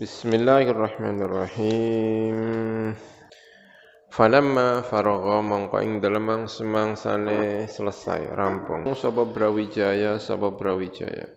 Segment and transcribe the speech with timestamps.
[0.00, 2.96] Bismillahirrahmanirrahim.
[4.08, 11.28] Falamma faragha mongko ing dalem semangsane selesai rampung sapa Brawijaya sapa Brawijaya.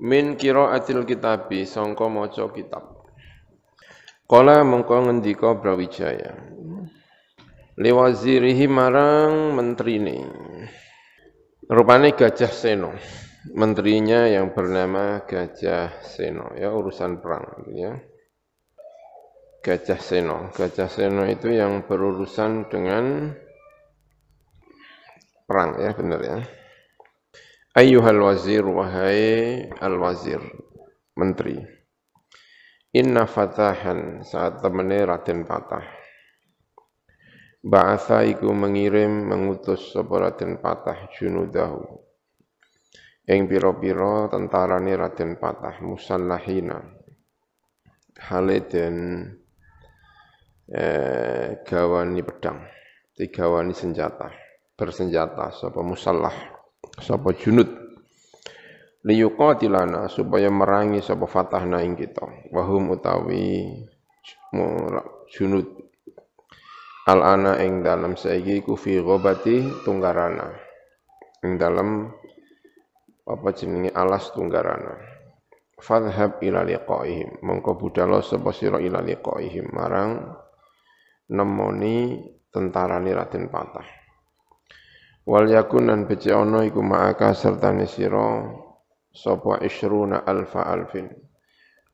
[0.00, 3.04] Min qiraatil kitabi sangka maca kitab.
[4.24, 6.40] Kala mongko ngendika Brawijaya.
[7.76, 10.24] Liwazirihi marang menterine.
[11.68, 12.96] Rupane Gajah Seno
[13.54, 17.92] menterinya yang bernama Gajah Seno ya urusan perang gitu ya.
[19.62, 20.38] Gajah Seno.
[20.50, 23.34] Gajah Seno itu yang berurusan dengan
[25.46, 26.38] perang ya benar ya.
[27.76, 30.40] Ayyuhal wazir wahai al wazir
[31.14, 31.60] menteri.
[32.96, 35.84] Inna fatahan saat temene Raden Patah.
[37.60, 42.05] Ba'atha iku mengirim mengutus sapa Raden Patah junudahu
[43.26, 46.78] ing pira-pira tentarane Raden Patah musallahina
[48.30, 48.96] hale den
[50.70, 52.64] eh, gawani pedang
[53.12, 54.30] digawani senjata
[54.76, 56.56] bersenjata sapa musallah
[57.00, 57.68] sapa junud.
[59.06, 62.50] Liyuqatilana supaya merangi sapa fatahna ing kita.
[62.50, 63.70] Wahum utawi
[65.30, 65.66] junud.
[67.06, 70.50] Al ana ing dalam saiki ku fi ghabati tunggarana.
[71.46, 72.10] Ing dalam
[73.26, 74.94] apa jenenge alas tunggarana?
[75.76, 77.42] Fadhhab ila liqaihim.
[77.42, 79.74] Mongko budalo sapa sira ila liqaihim.
[79.74, 80.24] Marang
[81.28, 83.86] nemoni tentarane Raden Patah.
[85.26, 88.46] Wal yakunan bece ana iku ma'aka sertane sira
[89.10, 91.10] sapa isruna alfa alfin.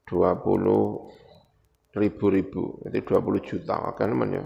[0.07, 3.81] 20 ribu-ribu itu 20 juta.
[3.89, 4.45] Akan men ya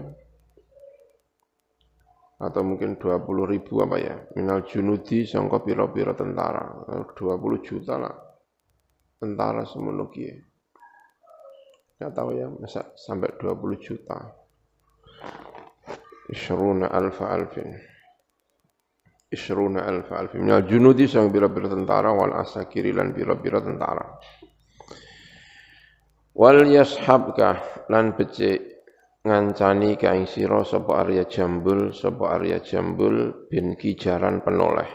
[2.37, 4.15] atau mungkin 20 ribu apa ya.
[4.37, 6.85] Minal junudi sangka pira-pira tentara.
[7.17, 8.13] 20 juta lah.
[9.17, 10.33] Tentara semono kiye.
[11.97, 14.17] Nggak tahu ya masa sampai 20 juta.
[16.29, 17.73] Isruna alfa alfin.
[19.33, 20.45] Isruna alfa alfin.
[20.45, 22.13] Minal junudi sang pira-pira tentara.
[22.13, 24.05] Wal asakiri lan pira-pira tentara.
[26.37, 28.76] Wal yashabka lan becik
[29.27, 34.87] ngancani ka ing sira sapa Arya Jambul sapa Arya Jambul bin Kijaran penoleh.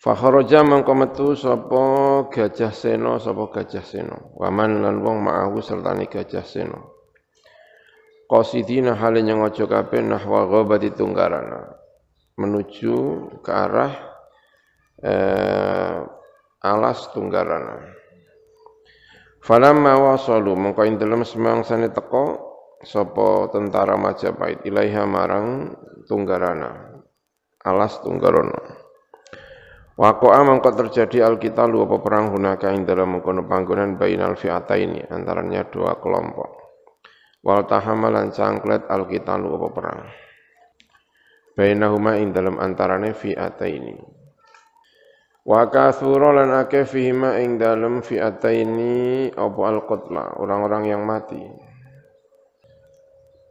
[0.00, 1.84] Fakharaja mangko metu sapa
[2.32, 6.94] Gajah Sena sapa Gajah Sena waman lan wong ma'ahu sertane Gajah Sena
[8.24, 11.76] Qasidina hale nyengojo kabeh nahwa ghabati tunggarana.
[12.34, 12.96] Menuju
[13.44, 13.94] ke arah
[14.98, 16.02] eh,
[16.64, 17.94] alas tunggarana.
[19.44, 22.43] Falamma wasalu mongko ing dalem semangsane teko
[22.82, 25.76] sapa tentara Majapahit ilaiha marang
[26.10, 26.98] Tunggarana
[27.62, 28.84] alas Tunggarana
[29.94, 34.34] Wako'a mangko terjadi alkitalu apa perang hunaka ing dalam mengkono panggonan bainal
[34.74, 36.50] ini antaranya dua kelompok.
[37.46, 40.00] Wal tahamalan cangklet alkitalu apa perang.
[41.54, 43.14] Bainahuma ing dalam antarane
[43.70, 43.94] ini.
[45.46, 48.02] Wa kathura lan akeh fihima ing dalam
[48.50, 51.38] ini apa alqatla, orang-orang yang mati.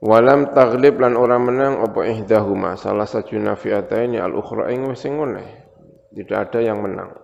[0.04, 6.38] Walam taglib lan ora menang apa ihdahuma salah satu nafiataini al ukhra ing wis Tidak
[6.44, 7.16] ada yang menang.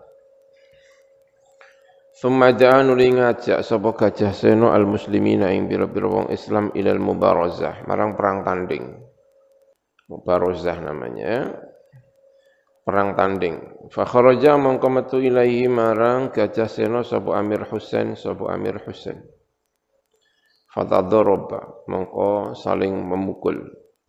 [2.15, 7.83] Summa ja'a nuli ngajak sapa gajah seno al muslimina ing bira-bira wong Islam ilal mubarazah
[7.83, 8.95] marang perang tanding.
[10.07, 11.51] Mubarazah namanya.
[12.87, 13.91] Perang tanding.
[13.91, 19.19] Fa kharaja metu ilaihi marang gajah seno sapa Amir Husain sapa Amir Husain
[20.69, 23.57] fatadoroba mongko saling memukul.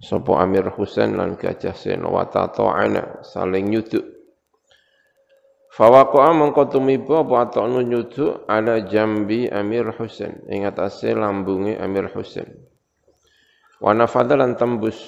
[0.00, 2.24] Sopo Amir Husain lan Gajah Seno wa
[3.20, 4.20] saling nyuduk
[5.70, 10.42] Fawaqa mongko tumiba apa atokno nyuduk ala jambi Amir Husain.
[10.50, 12.50] Ing atase lambunge Amir Husain.
[13.78, 14.98] Wa nafadalan tembus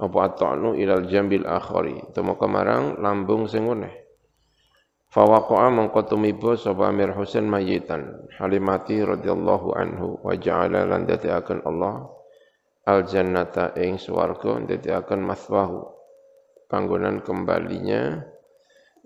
[0.00, 2.00] apa atokno ilal jambil akhari.
[2.16, 3.68] Tumeka marang lambung sing
[5.10, 12.06] Fawaqa'a mengko tumiba sapa Amir Husain mayitan halimati radhiyallahu anhu wa ja'ala lan dadiaken Allah
[12.86, 15.82] al jannata ing swarga dadiaken maswahu.
[16.70, 18.22] Panggonan kembalinya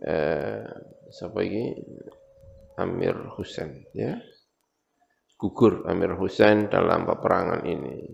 [0.04, 0.60] eh
[1.08, 1.72] sapa iki?
[2.76, 4.20] Amir Husain ya.
[5.40, 8.04] Gugur Amir Husain dalam peperangan ini.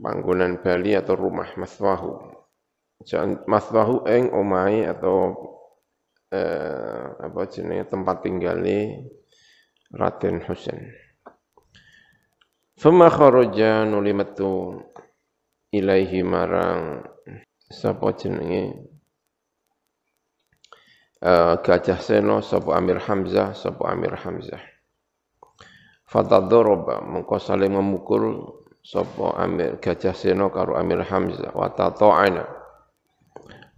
[0.00, 2.40] Panggonan Bali atau rumah maswahu.
[3.44, 5.36] Maswahu ing omai atau
[6.32, 9.04] eh, apa jenenge tempat tinggali
[9.92, 10.88] Raden Husain.
[12.80, 14.80] Fama kharaja nuli metu
[15.68, 17.04] ilaihi marang
[17.68, 18.88] sapa jenenge
[21.24, 24.60] uh, Gajah Seno sapa Amir Hamzah sapa Amir Hamzah.
[26.12, 28.52] fatadoroba mengko saling memukul
[28.84, 32.61] sapa Amir Gajah Seno karo Amir Hamzah wa tata'ana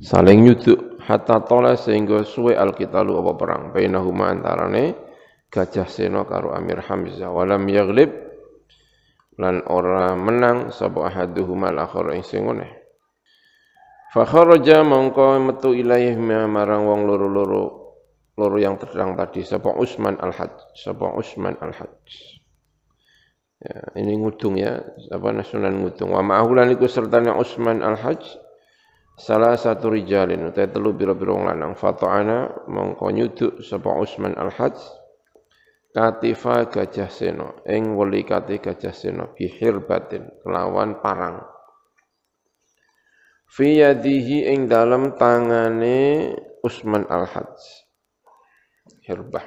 [0.05, 3.63] saling nyuduk hatta tola sehingga suwe alkitalu apa perang.
[3.73, 4.93] Bainahuma antarane
[5.49, 7.33] Gajah Seno karo Amir Hamzah.
[7.33, 8.25] Walam yaglib
[9.35, 12.71] lan ora menang sapa ahaduhuma al-akhar ing sing ngene
[14.15, 16.15] fa kharaja mongko metu ilaih
[16.47, 17.63] marang wong loro-loro
[18.39, 22.07] loro yang terang tadi sapa Usman Al-Hajj sapa Usman Al-Hajj.
[23.65, 26.13] Ya, ini ngudung ya apa nasional ngudung.
[26.13, 28.44] Wa ma'ahulan iku sertane Usman Al-Hajj
[29.15, 34.79] salah satu rijalin utai telu biro-biro lanang fata'ana mongko nyuduk sapa Usman Al-Hajj.
[35.95, 41.47] Katifa gajah seno ing wali kati gajah seno bihir batin kelawan parang.
[43.47, 46.35] Fi yadihi ing dalam tangane
[46.67, 47.59] Al-Hajj.
[49.07, 49.47] Hirbah.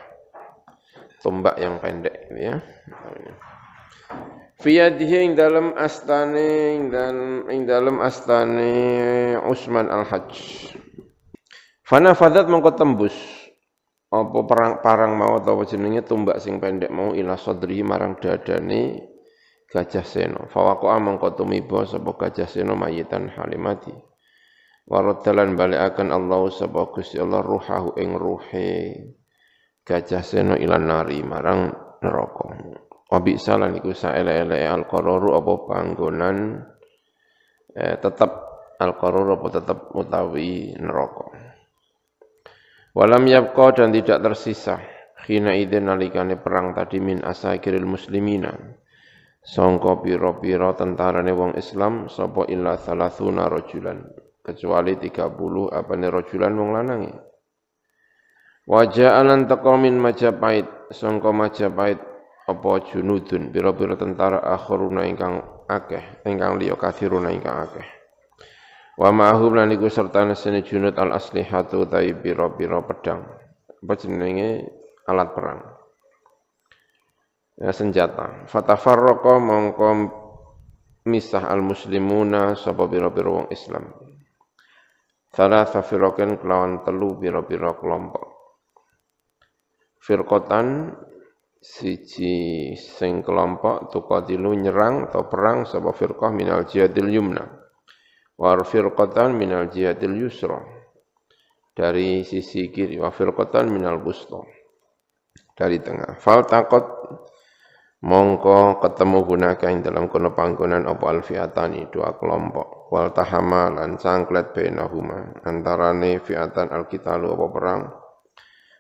[1.20, 2.62] Tombak yang pendek ya
[4.58, 8.74] Fiyadihi ing dalam astane ing dalam ing dalam astane
[9.46, 10.34] Utsman Al-Hajj.
[11.86, 13.14] Fana fadat mongko tembus
[14.10, 19.14] apa perang parang mau atau jenenge tombak sing pendek mau ila sadri marang dadane
[19.70, 20.50] Gajah Seno.
[20.50, 23.94] Fawaqa mongko tumiba sapa Gajah Seno mayitan halimati.
[24.88, 28.96] Waraddalan balikaken Allah sapa Gusti Allah ruhahu ing ruhe
[29.88, 31.72] gajah seno ilan nari marang
[32.04, 32.44] neraka
[33.08, 36.38] wabi salan iku saele-ele al qararu apa panggonan
[37.76, 38.32] eh, tetap
[38.78, 41.28] al qararu apa tetap utawi neraka.
[42.98, 44.82] Walam yabqa dan tidak tersisa
[45.22, 48.52] khina idin nalikane perang tadi min asakiril muslimina.
[49.48, 54.04] Sangka pira-pira tentarane wong Islam sapa illa thalathuna rajulan
[54.44, 57.04] kecuali 30 apane rajulan wong lanang
[58.68, 62.17] Wajah anan teko min Majapahit, sangka Majapahit
[62.48, 67.88] apa junudun pira-pira tentara akhiruna ingkang akeh, ingkang liya kathiruna ingkang akeh.
[68.98, 73.28] Wa ma'hum lan iku serta sene junud al aslihatu tai pira-pira pedang.
[73.84, 74.66] Apa jenenge
[75.06, 75.60] alat perang.
[77.62, 78.50] Ya, senjata.
[78.50, 79.90] Fatafarraqa mongko
[81.06, 83.86] misah al muslimuna sapa pira-pira wong Islam.
[85.30, 88.38] Salah firaqan kelawan telu pira-pira kelompok
[90.08, 90.96] firqatan
[91.58, 97.46] siji sing kelompok tuqatilu nyerang atau perang sapa firqah minal jihadil yumna.
[98.38, 100.62] War firqatan minal jihadil yusra.
[101.74, 104.42] Dari sisi kiri wa firqatan minal busta
[105.58, 106.18] dari tengah.
[106.22, 106.86] Fal takot
[108.06, 112.94] mongko ketemu gunakan dalam kono panggonan apa alfiatani dua kelompok.
[112.94, 118.07] Wal tahama lan cangklet bainahuma antarane fiatan alkitalu apa perang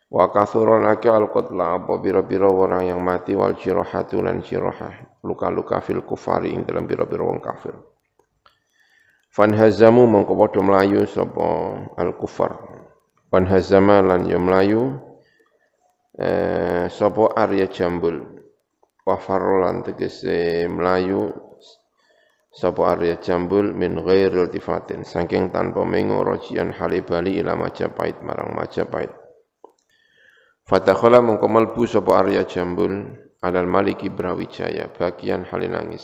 [0.07, 5.19] Wa kathuron ake al qatla apa bira-bira orang yang mati wal jirahatu lan jirahah.
[5.19, 7.75] Luka-luka fil kufari ing dalam bira-bira wong kafir.
[9.35, 11.45] Fan hazamu padha mlayu sapa
[11.99, 12.55] al kufar.
[13.27, 14.95] Fan hazama lan ya mlayu
[16.15, 16.87] eh,
[17.35, 18.23] Arya Jambul.
[19.03, 21.35] Wa farlan tegese mlayu
[22.47, 29.26] sapa Arya Jambul min ghairil tifatin saking tanpa mengo rojian halibali ila Majapahit marang Majapahit.
[30.67, 32.91] Fatakhala mongko melbu sapa Arya Jambul
[33.39, 36.03] alal Maliki Brawijaya bagian halinangis.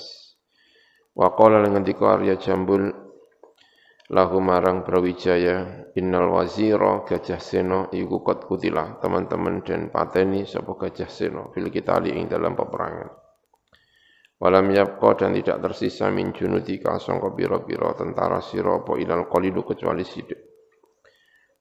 [1.11, 2.87] Wa qala ngendika Arya Jambul
[4.07, 11.11] lahu marang Brawijaya innal wazira Gajah Seno iku kot kutilah teman-teman dan pateni sapa Gajah
[11.11, 13.11] Seno fil kitali ing dalam peperangan.
[14.39, 20.07] Walam yabqa dan tidak tersisa min junudika sangka biro-biro tentara sira apa ilal qalilu kecuali
[20.07, 20.52] sidik.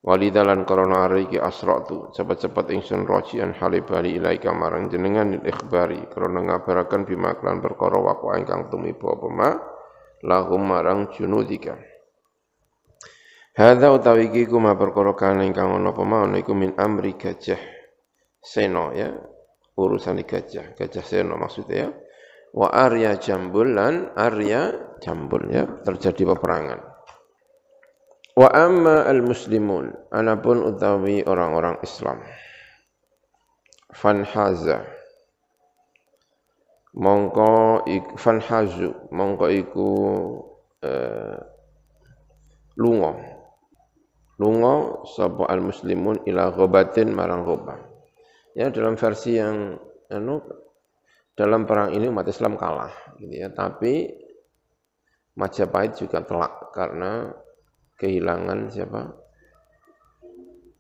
[0.03, 2.11] Walidalan korona hari ki asra'tu.
[2.11, 6.11] Cepat-cepat ingsun rojian halibali ilaika marang jenengan il ikhbari.
[6.11, 9.51] Korona ngabarakan bimaklan perkara waku ingkang tumiba apa ma?
[10.27, 11.79] Lahum marang junudika.
[13.55, 16.27] Hadza utawi iki kuma perkara kana ingkang ana apa ma?
[16.35, 17.63] Iku min amri gajah
[18.43, 19.07] seno ya.
[19.79, 20.75] Urusan gajah.
[20.75, 21.89] Gajah seno maksudnya ya.
[22.51, 25.63] Wa arya jambul lan arya jambul ya.
[25.87, 26.92] Terjadi peperangan
[28.33, 32.25] Wa amma al-muslimun, anapun utawi orang-orang Islam.
[33.93, 34.89] Fanhaza.
[36.97, 39.91] Mongko iku fanhazu, mongko iku
[40.81, 41.41] eh,
[42.81, 43.13] lunga.
[44.41, 47.81] Lunga sapa al-muslimun ila ghabatin marang ghabah.
[48.57, 49.77] Ya dalam versi yang
[50.13, 50.41] anu
[51.37, 54.13] dalam perang ini umat Islam kalah gitu ya, tapi
[55.33, 57.33] Majapahit juga telak karena
[58.03, 59.03] kehilangan siapa?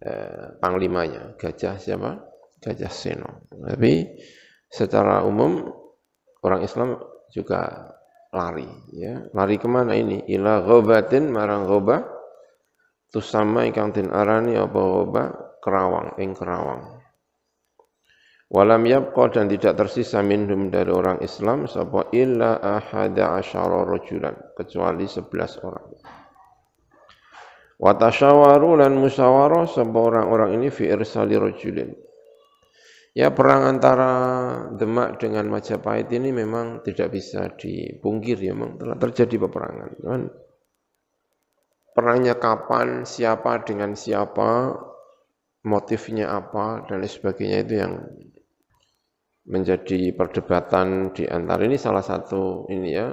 [0.02, 2.18] Eh, panglimanya, Gajah siapa?
[2.58, 3.46] Gajah Seno.
[3.46, 4.10] Tapi
[4.66, 5.70] secara umum
[6.42, 6.98] orang Islam
[7.30, 7.92] juga
[8.32, 8.64] lari
[8.96, 12.00] ya lari ke mana ini ila ghabatin marang ghobah
[13.12, 15.28] sama ingkang tin arani apa ghobah
[15.60, 17.02] kerawang ing kerawang
[18.52, 25.08] Walam yabqa dan tidak tersisa minhum dari orang Islam sapa illa ahada asyara rajulan kecuali
[25.08, 25.88] sebelas orang.
[27.80, 31.92] Wa tasyawaru lan musyawarah sapa orang-orang ini fi irsali rajulin.
[33.12, 34.12] Ya perang antara
[34.72, 39.90] Demak dengan Majapahit ini memang tidak bisa dipungkir ya memang telah terjadi peperangan.
[40.00, 40.22] Kan?
[41.92, 44.72] Perangnya kapan, siapa dengan siapa,
[45.68, 47.92] motifnya apa dan lain sebagainya itu yang
[49.44, 53.12] menjadi perdebatan di antara ini salah satu ini ya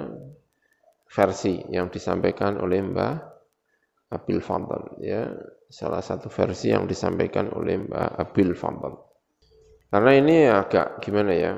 [1.10, 3.29] versi yang disampaikan oleh Mbah
[4.10, 5.30] Abil Fadl ya.
[5.70, 8.94] Salah satu versi yang disampaikan oleh Mbah Abil Fadl.
[9.90, 11.54] Karena ini agak gimana ya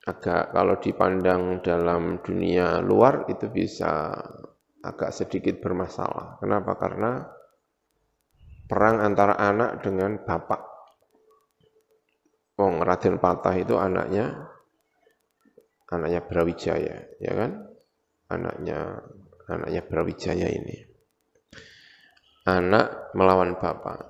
[0.00, 4.16] agak kalau dipandang dalam dunia luar itu bisa
[4.80, 6.40] agak sedikit bermasalah.
[6.40, 6.72] Kenapa?
[6.80, 7.20] Karena
[8.64, 10.62] perang antara anak dengan bapak.
[12.56, 14.36] Wong Raden Patah itu anaknya
[15.88, 17.50] anaknya Brawijaya, ya kan?
[18.30, 19.00] Anaknya
[19.50, 20.78] anaknya Brawijaya ini.
[22.46, 24.06] Anak melawan bapak.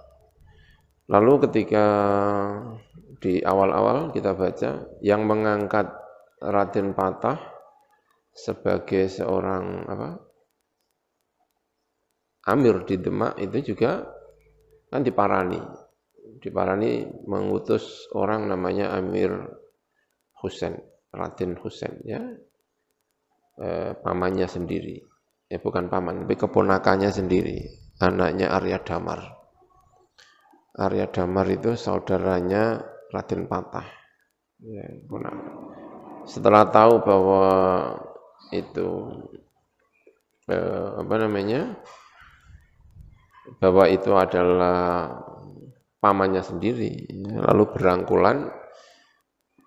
[1.11, 1.87] Lalu ketika
[3.19, 5.91] di awal-awal kita baca yang mengangkat
[6.41, 7.41] Raden Patah
[8.31, 10.11] sebagai seorang apa?
[12.49, 14.01] Amir di Demak itu juga
[14.89, 15.61] kan diparani
[16.41, 19.29] Diparani mengutus orang namanya Amir
[20.41, 20.73] Husain,
[21.13, 22.23] Raden Husain ya.
[23.61, 25.10] E, pamannya sendiri.
[25.51, 27.59] Ya bukan paman, tapi keponakannya sendiri,
[27.99, 29.19] anaknya Arya Damar.
[30.79, 32.79] Arya Damar itu saudaranya
[33.11, 33.89] Raden Patah.
[34.63, 34.87] Ya,
[36.23, 37.45] Setelah tahu bahwa
[38.55, 38.89] itu
[40.47, 41.75] eh, apa namanya
[43.59, 45.11] bahwa itu adalah
[45.99, 47.11] pamannya sendiri.
[47.27, 48.47] Lalu berangkulan,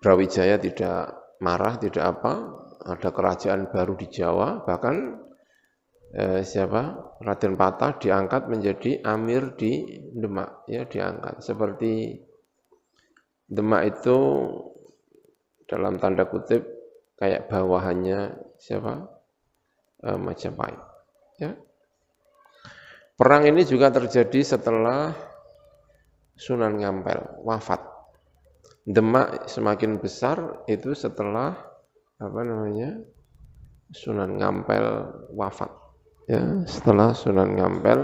[0.00, 1.12] Brawijaya tidak
[1.44, 2.32] marah, tidak apa,
[2.88, 5.20] ada kerajaan baru di Jawa, bahkan
[6.14, 9.82] eh, siapa Raden Patah diangkat menjadi amir di
[10.14, 11.42] Demak, ya diangkat.
[11.42, 12.22] Seperti
[13.44, 14.18] Demak itu
[15.66, 16.64] dalam tanda kutip
[17.18, 19.10] kayak bawahannya siapa
[20.06, 20.80] eh, Majapahit.
[21.42, 21.58] Ya.
[23.14, 25.14] Perang ini juga terjadi setelah
[26.34, 27.78] Sunan Ngampel wafat.
[28.82, 31.54] Demak semakin besar itu setelah
[32.18, 32.98] apa namanya
[33.94, 34.86] Sunan Ngampel
[35.30, 35.83] wafat.
[36.24, 38.00] Ya, setelah Sunan Ngampel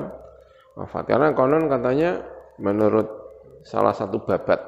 [0.77, 1.09] wafat.
[1.09, 2.21] Karena konon katanya
[2.61, 3.09] menurut
[3.65, 4.61] salah satu babat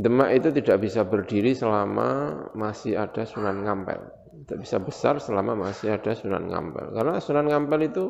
[0.00, 4.00] Demak itu tidak bisa berdiri selama masih ada Sunan Ngampel.
[4.46, 6.94] Tidak bisa besar selama masih ada Sunan Ngampel.
[6.96, 8.04] Karena Sunan Ngampel itu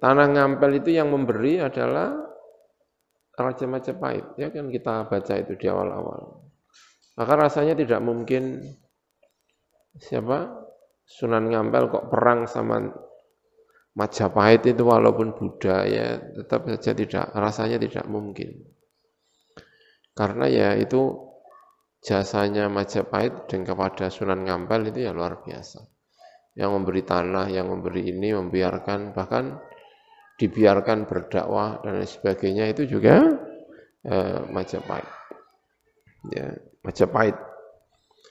[0.00, 2.12] Tanah Ngampel itu yang memberi adalah
[3.36, 4.36] Raja Majapahit.
[4.36, 6.40] Ya kan kita baca itu di awal-awal.
[7.16, 8.64] Maka rasanya tidak mungkin
[10.00, 10.59] siapa
[11.10, 12.86] Sunan Ngampel kok perang sama
[13.90, 18.62] Majapahit itu walaupun Buddha ya tetap saja tidak rasanya tidak mungkin.
[20.14, 21.18] Karena ya itu
[21.98, 25.82] jasanya Majapahit dan kepada Sunan Ngampel itu ya luar biasa.
[26.54, 29.58] Yang memberi tanah, yang memberi ini, membiarkan bahkan
[30.38, 33.26] dibiarkan berdakwah dan lain sebagainya itu juga
[34.06, 35.10] eh, Majapahit.
[36.30, 36.54] Ya,
[36.86, 37.49] Majapahit.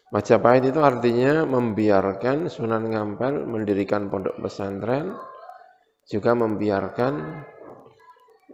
[0.10, 5.14] Majapahit itu artinya membiarkan Sunan Ngampel mendirikan pondok pesantren,
[6.10, 7.14] juga membiarkan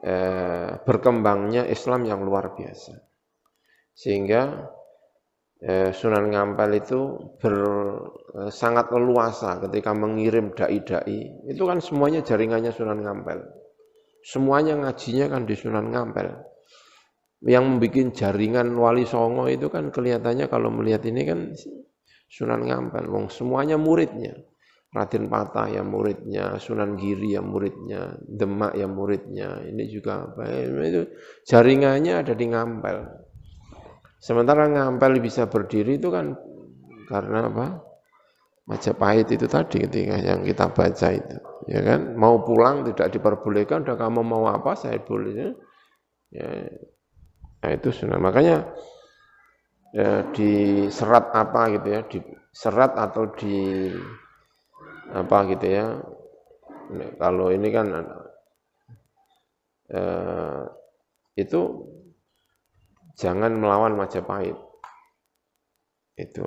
[0.04, 3.00] eh, berkembangnya Islam yang luar biasa.
[3.96, 4.68] Sehingga
[5.64, 7.00] eh, Sunan Ngampel itu
[7.40, 7.56] ber,
[8.36, 11.48] eh, sangat leluasa ketika mengirim dai-dai.
[11.48, 13.40] Itu kan semuanya jaringannya Sunan Ngampel.
[14.28, 16.55] Semuanya ngajinya kan di Sunan Ngampel.
[17.44, 21.40] Yang membuat jaringan Wali Songo itu kan kelihatannya kalau melihat ini kan
[22.32, 23.10] Sunan Ngampel.
[23.12, 24.36] Wong semuanya muridnya.
[24.96, 29.60] Raden Patah yang muridnya, Sunan Giri yang muridnya, Demak yang muridnya.
[29.68, 30.48] Ini juga apa?
[30.48, 31.12] Itu
[31.44, 33.28] jaringannya ada di Ngampel.
[34.24, 36.34] Sementara ngampel bisa berdiri itu kan
[37.12, 37.78] karena apa?
[38.66, 41.38] Majapahit itu tadi ketika yang kita baca itu,
[41.70, 42.18] ya kan?
[42.18, 45.54] Mau pulang tidak diperbolehkan, udah kamu mau apa saya boleh.
[46.34, 46.50] Ya,
[47.66, 48.22] nah itu sunnah.
[48.22, 48.62] Makanya
[49.90, 52.22] ya, di serat apa gitu ya, di
[52.54, 53.90] serat atau di
[55.10, 55.98] apa gitu ya.
[57.18, 57.90] Kalau ini kan
[59.90, 60.62] eh,
[61.34, 61.62] itu
[63.18, 64.54] jangan melawan Majapahit.
[66.14, 66.46] Itu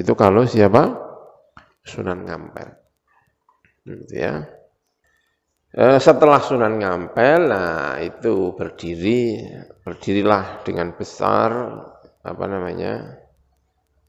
[0.00, 1.04] itu kalau siapa?
[1.84, 2.68] Sunan Ngampel.
[3.84, 4.48] Gitu ya.
[5.76, 9.44] Eh, setelah Sunan Ngampel, nah itu berdiri,
[9.86, 11.54] berdirilah dengan besar
[12.26, 13.22] apa namanya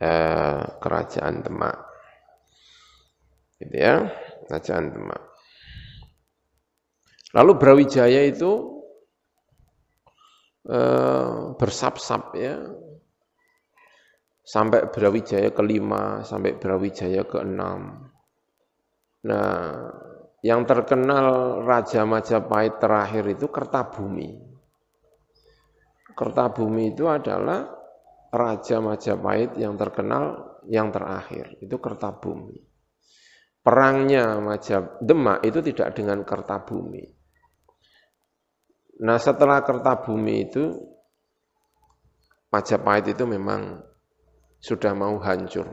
[0.01, 1.77] eh, kerajaan Demak,
[3.61, 4.09] gitu ya,
[4.49, 5.21] kerajaan Demak.
[7.37, 8.81] Lalu Brawijaya itu
[10.65, 12.57] eh, bersap-sap ya,
[14.41, 18.09] sampai Brawijaya kelima, sampai Brawijaya keenam.
[19.29, 19.93] Nah,
[20.41, 24.46] yang terkenal Raja Majapahit terakhir itu Kertabumi.
[26.17, 27.69] Kertabumi itu adalah
[28.33, 32.57] Raja Majapahit yang terkenal yang terakhir, itu Kertabumi.
[33.61, 37.05] Perangnya Majap Demak itu tidak dengan Kertabumi.
[39.05, 40.73] Nah setelah Kertabumi itu
[42.49, 43.85] Majapahit itu memang
[44.57, 45.69] sudah mau hancur.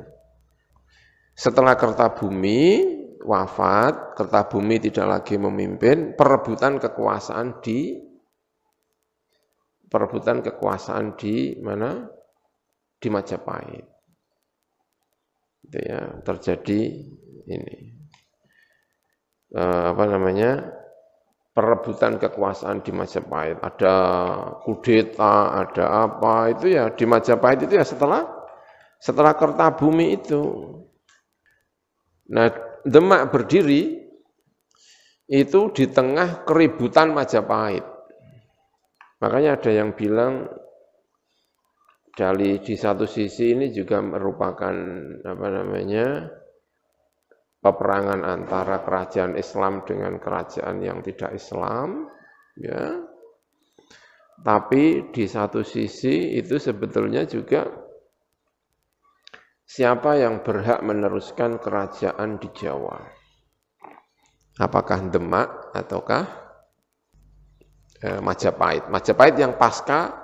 [1.33, 2.85] Setelah Kertabumi
[3.25, 8.04] wafat, Kertabumi tidak lagi memimpin, perebutan kekuasaan di
[9.95, 12.11] perebutan kekuasaan di mana?
[12.99, 13.87] Di Majapahit.
[15.71, 16.81] Itu ya, terjadi
[17.47, 17.77] ini.
[19.55, 20.83] Eh, apa namanya?
[21.55, 23.63] perebutan kekuasaan di Majapahit.
[23.63, 23.95] Ada
[24.67, 28.27] kudeta, ada apa, itu ya di Majapahit itu ya setelah
[28.99, 30.43] setelah Kertabumi itu.
[32.35, 32.51] Nah,
[32.85, 33.97] Demak berdiri
[35.25, 37.94] itu di tengah keributan Majapahit.
[39.25, 40.45] Makanya ada yang bilang
[42.13, 44.77] dari di satu sisi ini juga merupakan
[45.25, 46.29] apa namanya
[47.65, 52.13] peperangan antara kerajaan Islam dengan kerajaan yang tidak Islam,
[52.61, 53.01] ya.
[54.45, 57.65] Tapi di satu sisi itu sebetulnya juga
[59.65, 63.01] Siapa yang berhak meneruskan kerajaan di Jawa?
[64.61, 66.44] Apakah Demak ataukah
[68.05, 68.93] eh, Majapahit?
[68.93, 70.21] Majapahit yang pasca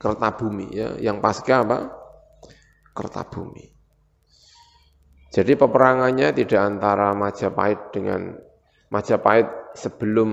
[0.00, 1.78] Kertabumi ya, yang pasca apa?
[2.96, 3.64] Kertabumi.
[5.28, 8.32] Jadi peperangannya tidak antara Majapahit dengan
[8.88, 10.30] Majapahit sebelum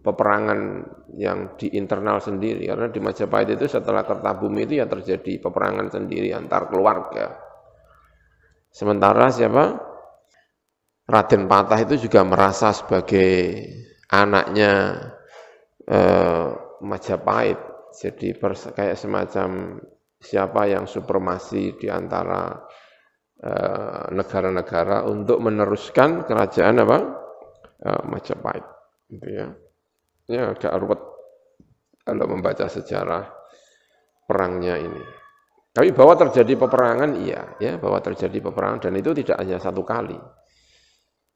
[0.00, 0.84] peperangan
[1.18, 6.30] yang di internal sendiri karena di Majapahit itu setelah Kertabumi itu ya terjadi peperangan sendiri
[6.30, 7.46] antar keluarga
[8.76, 9.72] Sementara siapa?
[11.08, 13.64] Raden Patah itu juga merasa sebagai
[14.12, 15.00] anaknya
[15.86, 16.48] eh,
[16.82, 17.60] Majapahit.
[17.96, 18.36] Jadi
[18.76, 19.80] kayak semacam
[20.20, 22.54] siapa yang supremasi di antara
[23.40, 26.98] eh, negara-negara untuk meneruskan kerajaan apa?
[27.80, 28.66] Eh, Majapahit.
[29.08, 29.48] Gitu ya.
[30.26, 31.00] Ya agak ruwet
[32.02, 33.30] kalau membaca sejarah
[34.26, 35.02] perangnya ini.
[35.70, 40.16] Tapi bahwa terjadi peperangan iya, ya bahwa terjadi peperangan dan itu tidak hanya satu kali,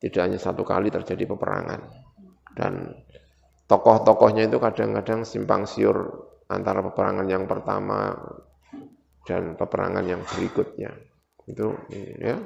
[0.00, 1.80] tidak hanya satu kali terjadi peperangan
[2.56, 2.88] dan
[3.70, 8.18] tokoh-tokohnya itu kadang-kadang simpang siur antara peperangan yang pertama
[9.22, 10.90] dan peperangan yang berikutnya.
[11.46, 11.78] Itu
[12.18, 12.42] ya.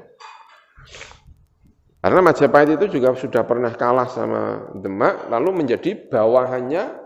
[2.04, 7.00] Karena Majapahit itu juga sudah pernah kalah sama Demak lalu menjadi bawahannya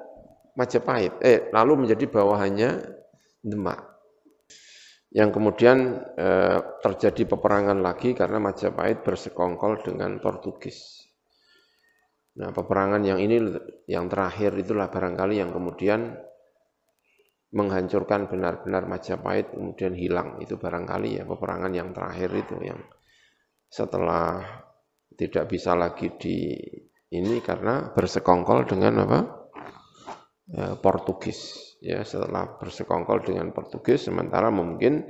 [0.59, 1.22] Majapahit.
[1.22, 2.70] Eh lalu menjadi bawahannya
[3.46, 3.87] Demak.
[5.14, 10.97] Yang kemudian eh, terjadi peperangan lagi karena Majapahit bersekongkol dengan Portugis.
[12.38, 13.42] Nah, peperangan yang ini
[13.90, 16.14] yang terakhir itulah barangkali yang kemudian
[17.51, 20.38] menghancurkan benar-benar Majapahit kemudian hilang.
[20.38, 22.79] Itu barangkali ya peperangan yang terakhir itu yang
[23.66, 24.46] setelah
[25.18, 26.55] tidak bisa lagi di
[27.11, 29.20] ini karena bersekongkol dengan apa?
[30.48, 31.66] Eh, Portugis.
[31.83, 35.07] Ya setelah bersekongkol dengan Portugis sementara mungkin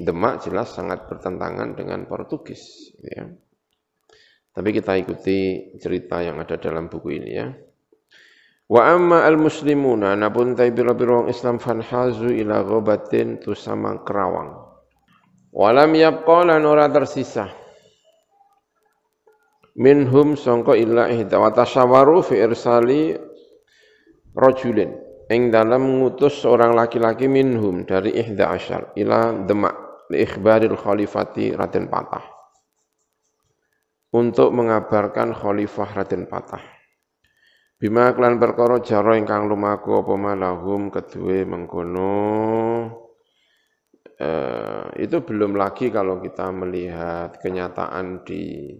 [0.00, 3.26] Demak jelas sangat bertentangan dengan Portugis ya.
[4.50, 7.46] Tapi kita ikuti cerita yang ada dalam buku ini ya.
[8.70, 14.54] Wa amma al-muslimuna napun tai biro-biro Islam fanhazu ila ghabatin tusama kerawang.
[15.50, 17.50] Walam yabqa lan ora tersisa.
[19.74, 23.14] Minhum sangka illa ihda wa tasyawaru fi irsali
[24.34, 24.90] rajulin
[25.30, 29.74] ing dalam mengutus seorang laki-laki minhum dari ihda asyar ila demak
[30.10, 32.39] li ikhbaril khalifati Raden Patah
[34.10, 36.62] untuk mengabarkan khalifah Raden Patah.
[37.80, 42.12] Bima klan perkara jaro ingkang lumaku apa malahum kedue mengkono.
[44.20, 48.76] Eh, itu belum lagi kalau kita melihat kenyataan di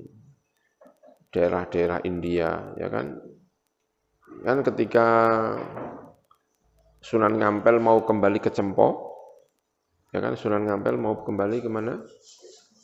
[1.32, 3.16] daerah-daerah India ya kan?
[4.44, 5.08] Kan ketika
[7.00, 9.16] Sunan Ngampel mau kembali ke Cempo,
[10.12, 10.36] ya kan?
[10.36, 12.04] Sunan Ngampel mau kembali ke mana?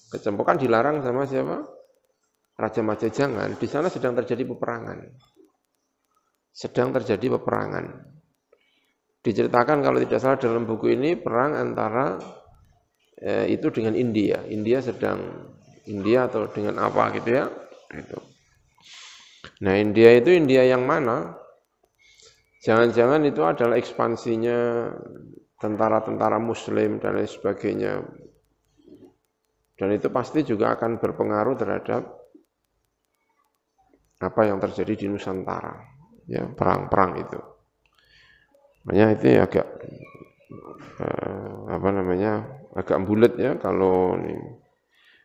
[0.08, 0.40] Ke Cempo.
[0.48, 1.75] Kan dilarang sama siapa?
[2.56, 3.60] Raja Majajangan.
[3.60, 4.98] Di sana sedang terjadi peperangan.
[6.48, 7.84] Sedang terjadi peperangan.
[9.20, 12.16] Diceritakan kalau tidak salah dalam buku ini perang antara
[13.20, 14.40] eh, itu dengan India.
[14.48, 15.20] India sedang
[15.84, 17.44] India atau dengan apa gitu ya.
[17.92, 18.18] Itu.
[19.60, 21.36] Nah India itu India yang mana?
[22.64, 24.90] Jangan-jangan itu adalah ekspansinya
[25.60, 28.02] tentara-tentara muslim dan lain sebagainya.
[29.76, 32.25] Dan itu pasti juga akan berpengaruh terhadap
[34.20, 35.74] apa yang terjadi di Nusantara.
[36.26, 37.40] Ya, perang-perang itu.
[38.86, 39.66] Makanya itu ya agak
[41.02, 42.32] eh, apa namanya?
[42.76, 44.36] agak bulat ya kalau ini.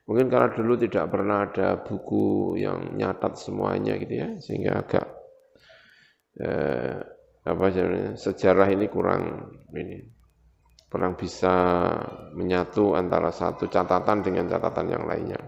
[0.08, 5.08] Mungkin karena dulu tidak pernah ada buku yang nyatat semuanya gitu ya, sehingga agak
[6.40, 6.96] eh,
[7.42, 7.66] apa
[8.16, 10.00] sejarah ini kurang ini
[10.92, 11.56] kurang bisa
[12.36, 15.40] menyatu antara satu catatan dengan catatan yang lainnya.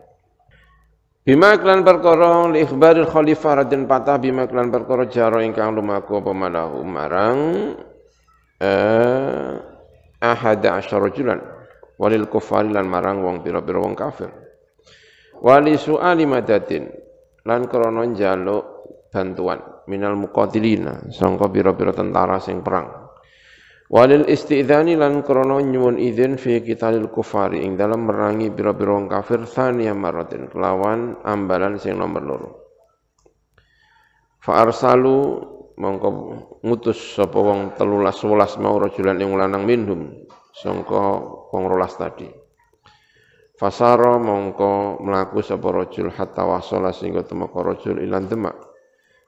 [1.23, 6.31] Bima klan perkara ikhbaril khalifah radin patah bima klan perkara jaro ingkang lumaku apa
[6.83, 7.39] marang
[8.59, 9.55] eh
[10.19, 11.39] ahada asyara julan
[11.95, 14.27] walil kufari lan marang wong pira-pira wong kafir.
[15.39, 16.91] Wali su'ali madatin
[17.47, 18.63] lan krana njaluk
[19.07, 23.02] bantuan minal muqatilina sangka pira-pira tentara sing perang
[23.93, 29.45] walil istidzani lan krana nyuwun izin fi qitalil kufari ing dalam merangi pira-pira wong kafir
[29.45, 32.49] thaniya maratin kelawan ambalan sing nomor loro.
[34.41, 35.45] Fa arsalu
[35.77, 36.09] mongko
[36.65, 40.25] ngutus sapa wong 13 11 mau rajulan ing lanang minhum
[40.57, 41.21] sangka
[41.53, 42.25] wong rolas tadi.
[43.53, 48.57] Fasara mongko mlaku sapa rajul hatta wasala sehingga temeka rajul ilan demak.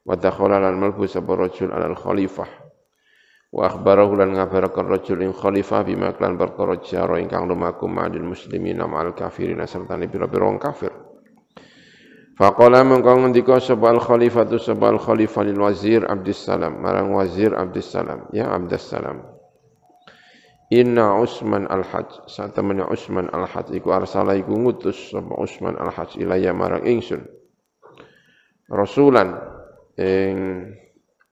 [0.01, 2.64] Wa dakhala lan malbu sapa rajul alal khalifah
[3.55, 8.83] wa akhbarahu lan ngabarakan rajul ing khalifah bima klan perkara jaro ingkang lumaku ma'adil muslimin
[8.83, 10.91] ma'al kafirin serta ni pira-pira kafir
[12.35, 18.27] Faqala mengko ngendika sapa al khalifatu sapa al khalifah lil wazir Abdussalam marang wazir Abdussalam
[18.35, 19.23] ya Abdussalam
[20.75, 26.83] Inna Usman al-Hajj satamani Usman al-Hajj iku arsala iku ngutus sapa Usman al-Hajj ilaya marang
[26.83, 27.23] ingsun
[28.67, 29.31] Rasulan
[29.95, 30.35] ing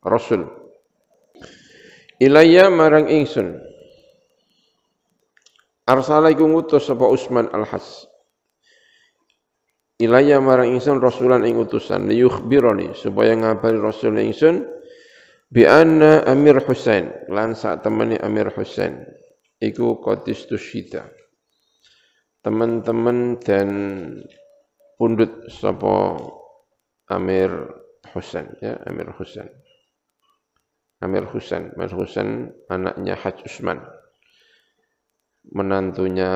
[0.07, 0.62] rasul
[2.19, 3.57] ilayya marang ingsun.
[5.83, 8.07] Arsala iku ngutus sapa Usman al-Has.
[9.99, 12.09] Ilayya marang ingsun rasulan ing utusan.
[12.09, 14.65] Liyukhbirani supaya ngabari rasul ingsun
[15.47, 19.05] bi anna Amir Husain lan sak temene Amir Husain.
[19.63, 21.07] Iku qatis tusyida
[22.43, 23.69] teman-teman dan
[24.99, 26.19] pundut sapa
[27.07, 27.49] Amir
[28.11, 29.47] Husain ya Amir Husain
[31.03, 31.75] Amir Husain.
[31.75, 33.83] Amir Husain anaknya Haj Usman.
[35.51, 36.31] Menantunya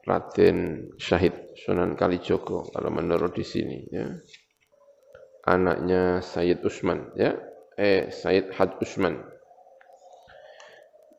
[0.00, 4.08] Raden Syahid Sunan Kalijogo kalau menurut di sini ya.
[5.44, 7.36] Anaknya Sayyid Usman ya.
[7.76, 9.20] Eh Sayyid Haj Usman.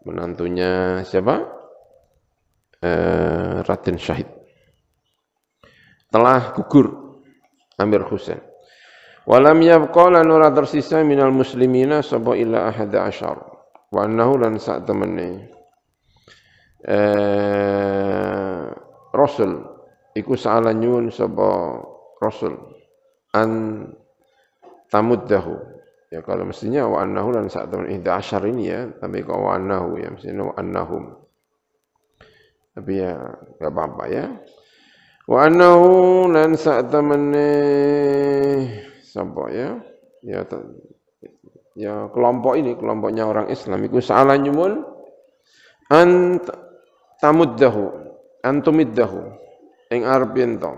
[0.02, 1.46] Menantunya siapa?
[2.82, 4.26] Eh, Raden Syahid.
[6.10, 7.22] Telah gugur
[7.78, 8.51] Amir Husain
[9.30, 10.26] Walam yabqa lan
[10.58, 13.38] tersisa minal muslimina sapa illa ahada asyar.
[13.92, 15.52] Wa annahu lan sak temene
[16.82, 18.66] eh
[19.14, 19.52] Rasul
[20.18, 21.78] iku saala nyuwun sapa
[22.18, 22.58] Rasul
[23.38, 23.84] an
[24.90, 25.70] tamuddahu.
[26.12, 29.56] Ya kalau mestinya wa annahu lan sak temen ihda asyar ini ya, tapi kok wa
[29.56, 31.04] annahu ya mestinya wa annahum.
[32.76, 33.16] Tapi ya
[33.60, 34.26] enggak apa-apa ya.
[35.30, 37.48] Wa annahu lan sak temene
[39.12, 39.76] Sampai ya
[40.24, 40.40] ya
[41.76, 44.88] ya kelompok ini kelompoknya orang Islam itu salah nyumun
[45.92, 46.40] an
[47.20, 47.92] tamuddahu
[48.40, 49.20] antumiddahu
[49.92, 50.72] ing arep ento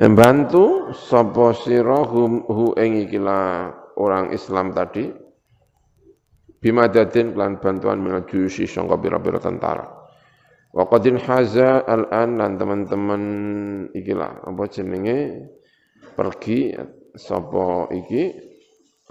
[0.00, 3.68] membantu sapa sira hu ing ikilah
[4.00, 5.12] orang Islam tadi
[6.64, 9.84] bimadadin lan bantuan minal juyusi sangka pira-pira tentara.
[10.74, 13.22] Wa qadin haza al-an lan teman-teman
[13.92, 15.46] ikilah apa jenenge
[16.14, 16.72] pergi
[17.14, 18.32] sapa iki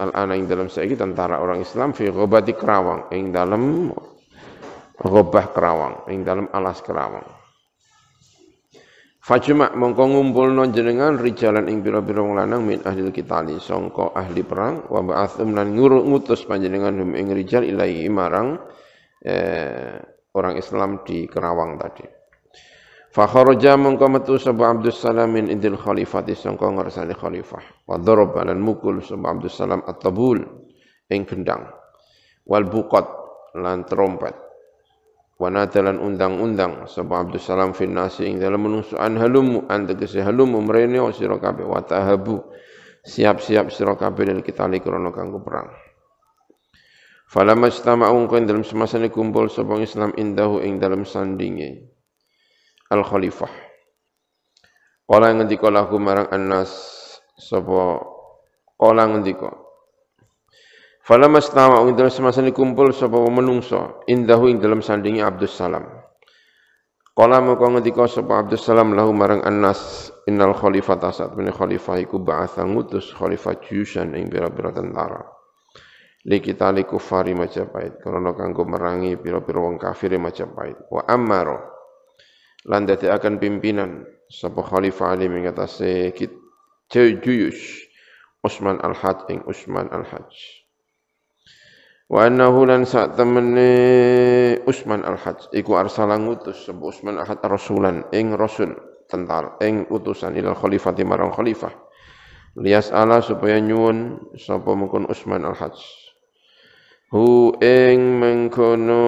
[0.00, 3.92] al-ana ing dalam saiki tentara orang Islam fi ghobati Kerawang ing dalam
[4.98, 7.44] ghobah Kerawang ing dalam alas Kerawang
[9.24, 14.84] Fajma mongko ngumpulno jenengan rijalan ing pira-pira wong lanang min ahli kitali sangka ahli perang
[14.92, 18.60] wa ba'athum lan ngutus panjenengan hum ing rijal ilahi marang
[19.24, 19.96] eh,
[20.36, 22.04] orang Islam di Kerawang tadi.
[23.14, 27.62] Fa kharaja mongko metu sapa Abdus Salam min indil khalifati sangka ngarsane khalifah.
[27.86, 30.42] Wa daraba lan mukul sapa Abdus Salam at-tabul
[31.14, 31.70] ing gendang.
[32.42, 33.06] Wal buqat
[33.54, 34.34] lan trompet
[35.38, 41.02] wanadalan undang-undang sebab Abdul Salam fin nasi ing dalam menungsuan halumu an tegese halumu mrene
[41.10, 42.38] sira kabeh wa tahabu
[43.02, 45.70] siap-siap sira kabeh dan kita krana kanggo perang
[47.24, 51.93] Falamma istama'u kan dalam semasa kumpul sapa Islam indahu ing dalam sandinge
[52.94, 53.64] al khalifah
[55.04, 56.72] Kala ngendika lahu marang annas
[57.36, 58.00] sapa
[58.80, 59.52] kala ngendika?
[61.04, 65.84] Falamma istama'u ing dalam semasa kumpul sapa menungso indahu ing dalam sandinge Abdus Salam.
[67.12, 72.24] Kala maka ngendika sapa Abdus Salam lahu marang annas innal khalifah tasat min khalifah iku
[72.24, 75.20] ba'atha ngutus khalifah jusan ing bira-bira tentara.
[76.24, 80.88] Li kita li kufari Majapahit karena kanggo merangi piro-piro wong kafir Majapahit.
[80.88, 81.73] Wa ammaro
[82.68, 84.04] lan dadi akan pimpinan.
[84.24, 86.32] Sapa khalifah ali mengatasi kit
[86.88, 87.60] juyus
[88.44, 90.32] Usman al-Hajj ing Usman al-Hajj
[92.12, 93.70] wa annahu lan sak temene
[94.68, 98.76] Usman al-Hajj iku arsala ngutus sapa Usman al-Hajj rasulan ing rasul
[99.08, 101.72] tentar ing utusan ila khalifati marang khalifah.
[102.54, 105.80] Lias ala supaya nyuwun sapa mungkon Usman al-Hajj
[107.12, 109.04] hu ing mengkono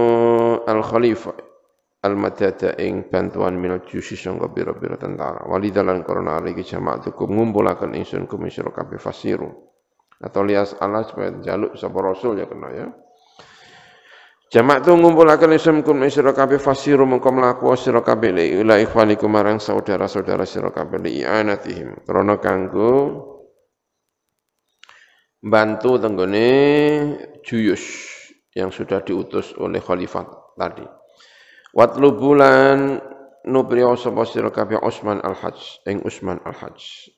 [0.64, 1.45] al khalifah
[2.06, 5.42] al matata ing bantuan minal jusi sangka bira-bira tentara.
[5.50, 9.50] Walidalan korona aliki jamaah tukum ngumpulakan insun kum isra kabeh fasiru.
[10.22, 12.86] Atau lias Allah supaya jaluk sapa rasul ya kena ya.
[14.46, 18.30] Jamaah tu ngumpulakan isum kum isra kabeh fasiru mengko mlaku sira kabeh
[18.62, 22.06] ila ikhwanikum marang saudara-saudara sira kabeh li i'anatihim.
[22.06, 22.94] Krana kanggo
[25.42, 26.48] bantu tenggone
[27.42, 27.82] juyus
[28.54, 30.86] yang sudah diutus oleh khalifah tadi.
[31.76, 33.04] Watlubulan
[33.44, 37.12] nubriyo sapa sira kabeh Utsman al-Hajj ing Utsman al-Hajj.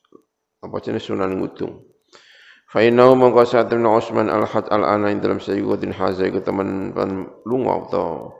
[0.59, 1.87] Apa jenis sunan ngutung.
[2.67, 6.91] Fa innahu mongko satuna Utsman al-Hajj al-ana ing dalam sayyidin haza iku teman
[7.47, 8.35] lunga atau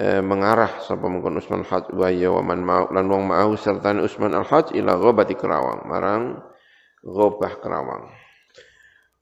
[0.00, 3.92] eh, mengarah sapa mongkon Utsman al-Hajj wa ya wa man mau lan wong mau serta
[4.00, 6.40] Utsman al-Hajj ila ghabati Kerawang marang
[7.04, 8.08] ghabah Kerawang.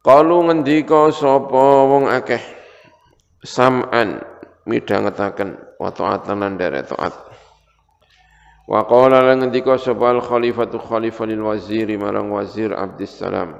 [0.06, 2.40] Kalu ngendika sapa wong akeh
[3.42, 4.37] sam'an
[4.68, 7.16] midhangetaken wa ta'atan lan derek taat.
[8.68, 13.56] Wa qala lan ngendika sapa al khalifatu khalifah waziri marang wazir Abdus Salam.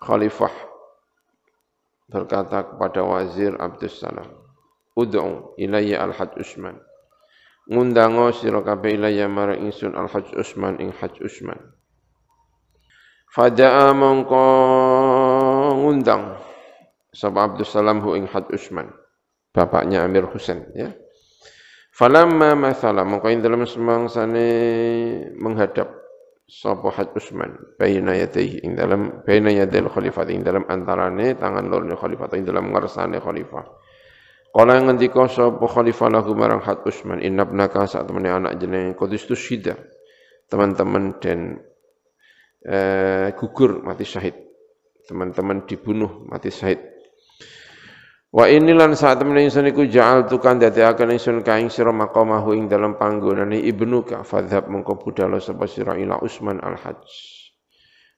[0.00, 0.54] Khalifah
[2.08, 4.32] berkata kepada wazir Abdus Salam,
[4.96, 6.80] "Ud'u ilayya al-Hajj Usman."
[7.68, 11.60] Ngundango sira kabeh ilayya marang ingsun al-Hajj Usman ing Hajj Usman.
[13.28, 14.44] Fada'a mongko
[15.84, 16.40] ngundang
[17.12, 18.88] sapa Abdus Salam hu ing Had Usman
[19.58, 20.94] bapaknya Amir Husain ya
[21.90, 24.46] Falamma mathala mongko ing dalam semangsane
[25.34, 25.90] menghadap
[26.46, 31.98] sapa Had Usman baina yadayhi ing dalam baina yadil khalifah ing dalam antarane tangan lorne
[31.98, 33.66] khalifah ing dalam ngarsane khalifah
[34.48, 39.26] Kala ngendika sapa khalifah lahu marang Had Usman inna ibnaka sak temene anak jenenge Qudus
[39.34, 39.76] Syida
[40.48, 41.60] teman-teman dan
[42.64, 44.34] eh, gugur mati syahid.
[45.08, 46.80] Teman-teman dibunuh mati syahid.
[48.38, 52.54] Wa ini lan saat temen ingsun iku ja'al tukan dadi akan ingsun kaing sira maqamahu
[52.54, 57.02] ing dalam panggonane ibnuka fadhab mengko budhalo sapa sira ila Usman al-Hajj.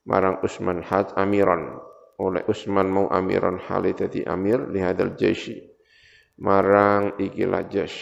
[0.04, 1.72] Marang Usman Hajj amiran.
[2.20, 5.56] Oleh Usman mau amiran hali dadi amir lihadal jaishi.
[6.37, 7.96] Marang ikilah jash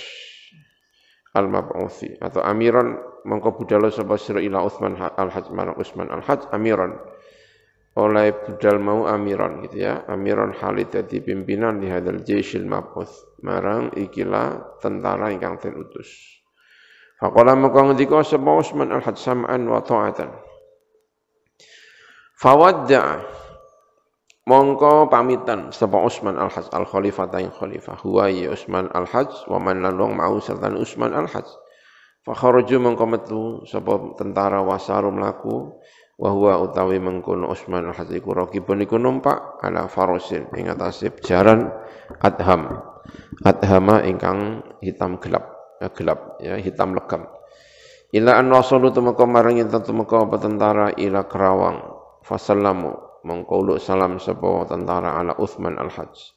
[1.39, 2.19] al-mab'uthi.
[2.19, 2.99] Atau amiran
[3.31, 5.55] mengko budal sapa sira ila Utsman al-Hajj.
[5.55, 6.99] Marang Utsman al-Hajj amiran
[7.99, 10.07] oleh budal mau amiran gitu ya.
[10.07, 16.07] Amiran Khalid dadi pimpinan di hadal jaisil mab'uth marang ikilah tentara ingkang den utus.
[17.19, 20.31] Faqala maka ngendika sapa Utsman al-Hajj sam'an wa ta'atan?
[22.39, 23.27] Fawadda
[24.47, 27.99] mongko pamitan sapa Utsman al-Hajj al-Khalifah yang khalifah.
[28.07, 31.51] Huwa ya Utsman al-Hajj wa man lalong mau serta Utsman al-Hajj.
[32.23, 35.75] Fa kharaju mongko metu sapa tentara wasaru mlaku
[36.19, 41.71] wa huwa utawi mengkono Utsman al-Hajj iku rakibun iku numpak ala farosin ing atase jaran
[42.19, 42.83] adham.
[43.47, 47.25] Adhama ingkang hitam gelap ya, gelap ya hitam legam.
[48.13, 51.79] Ila an rasulu tumeka marang yen tumeka tentara ila Kerawang.
[52.27, 52.93] Fasallamu
[53.25, 56.35] mengqulu salam sapa tentara ala Uthman al-Hajj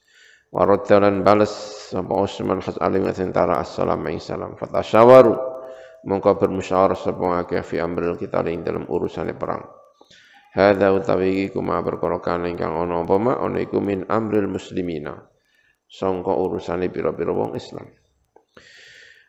[0.52, 1.52] wa raddalan balas
[1.92, 5.51] sapa Uthman al-Hajj alim tentara assalamu alaihi salam fatasyawaru
[6.02, 9.62] mongko bermusyawarah sapa akeh fi amril kita ing dalam urusan perang.
[10.52, 15.16] Hadza utawi iku ma perkara kan ingkang ana apa ma ana iku min amril muslimina.
[15.88, 17.88] Sangka urusane pira-pira wong Islam.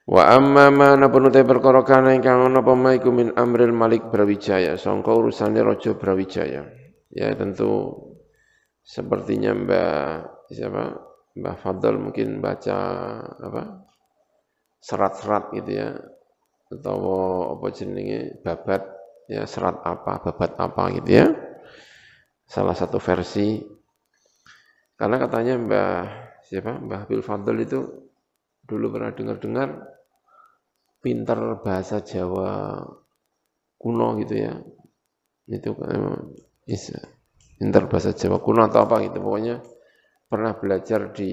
[0.03, 4.75] Wa amma ma napun utai perkara kana ingkang ana apa iku min amril Malik Brawijaya.
[4.75, 6.67] Sangka urusane Raja Brawijaya.
[7.13, 7.71] Ya tentu
[8.83, 10.83] sepertinya Mbak siapa?
[11.33, 12.77] Mbah Fadl mungkin baca
[13.31, 13.63] apa?
[14.83, 15.95] Serat-serat gitu ya
[16.79, 16.97] atau
[17.57, 18.41] apa jenenge?
[18.41, 18.83] Babat
[19.29, 21.27] ya serat apa babat apa gitu ya.
[22.47, 23.61] Salah satu versi.
[24.93, 25.99] Karena katanya Mbah
[26.45, 26.77] siapa?
[26.77, 27.79] Mbah Bil Fadl itu
[28.63, 29.69] dulu pernah dengar-dengar
[31.03, 32.79] pinter bahasa Jawa
[33.75, 34.53] kuno gitu ya.
[35.49, 35.75] Itu
[36.63, 36.99] bisa
[37.59, 39.19] pinter bahasa Jawa kuno atau apa gitu.
[39.19, 39.59] Pokoknya
[40.29, 41.31] pernah belajar di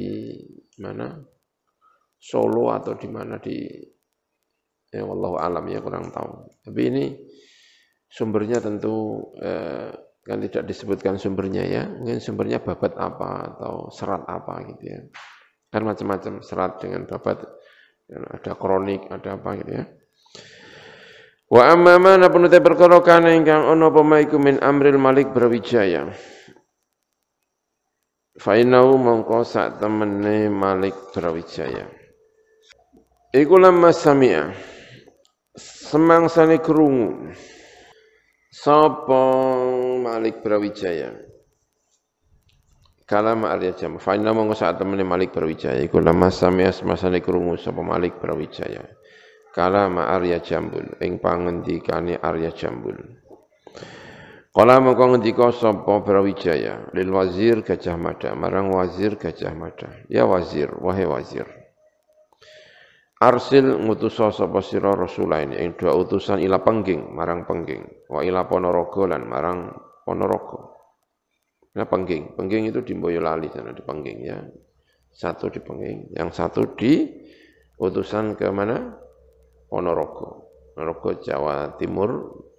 [0.81, 1.21] mana?
[2.21, 3.41] Solo atau di mana?
[3.41, 3.57] Di
[4.91, 6.51] ya wallahu alam ya kurang tahu.
[6.67, 7.05] Tapi ini
[8.11, 9.95] sumbernya tentu eh,
[10.27, 11.83] kan tidak disebutkan sumbernya ya.
[11.87, 15.01] Mungkin sumbernya babat apa atau serat apa gitu ya.
[15.71, 17.47] Kan macam-macam serat dengan babat
[18.11, 19.85] ada kronik ada apa gitu ya.
[21.51, 26.11] Wa amma mana te perkara kana ingkang apa maiku min amril malik brawijaya.
[28.39, 29.43] Fa innahu mongko
[29.79, 31.91] temene malik brawijaya.
[33.31, 34.70] Iku lamma sami'a
[35.57, 37.35] semangsane krungu.
[38.51, 39.23] Sapa
[40.03, 41.15] Malik Brawijaya?
[43.07, 45.83] Kalam Arya Jam fa inna sak temene Malik Brawijaya.
[45.83, 48.83] Iku lamma sami'a semasane krungu sapa Malik Brawijaya.
[49.51, 50.95] Kalama Arya Jambul.
[51.03, 52.95] Ing pangendikane Arya Jambul.
[54.51, 56.91] Kala mengko ngendika sapa Brawijaya?
[56.95, 58.35] Lil wazir Gajah Mada.
[58.39, 59.91] Marang wazir Gajah Mada.
[60.07, 61.60] Ya wazir wahai wazir
[63.21, 69.05] Arsil ngutus sapa sira rasulain ing dua utusan ila pengging marang pengging wa ila Ponorogo
[69.05, 69.69] lan marang
[70.09, 70.81] Ponorogo
[71.71, 74.39] Nah pengging, pengging itu di Boyolali sana di pengging ya.
[75.11, 77.07] Satu di pengging, yang satu di
[77.79, 78.91] utusan ke mana?
[79.71, 80.51] Ponorogo.
[80.75, 82.11] Ponorogo Jawa Timur,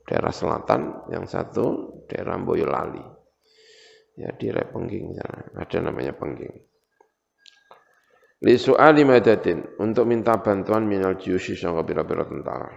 [0.07, 3.03] daerah selatan, yang satu daerah Boyolali.
[4.19, 6.70] Ya di Pengging sana, ada namanya Pengging.
[8.41, 12.73] Li su'ali madatin, untuk minta bantuan minal jiyusi sangka bira-bira tentara.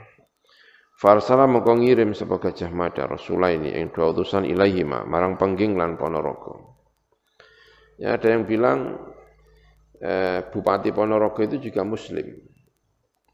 [0.94, 3.10] Farsala mengko ngirim sapa Gajah Mada
[3.50, 6.78] ini yang dua utusan ilaihima marang Pengging lan Ponorogo.
[7.98, 8.94] Ya ada yang bilang
[9.98, 12.38] eh, Bupati Ponorogo itu juga muslim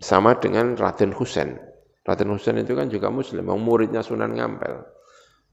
[0.01, 1.61] sama dengan Raden Husain.
[2.01, 4.81] Raden Husain itu kan juga muslim, muridnya Sunan Ngampel.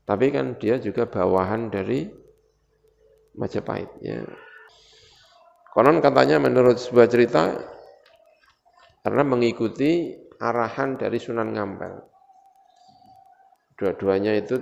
[0.07, 2.07] Tapi kan dia juga bawahan dari
[3.35, 3.91] Majapahit.
[3.99, 4.23] Ya.
[5.77, 7.53] Konon katanya menurut sebuah cerita,
[9.05, 10.09] karena mengikuti
[10.41, 11.93] arahan dari Sunan Ngampel.
[13.77, 14.57] Dua-duanya itu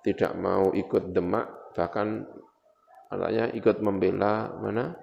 [0.00, 2.24] tidak mau ikut Demak, bahkan
[3.12, 4.96] katanya ikut membela mana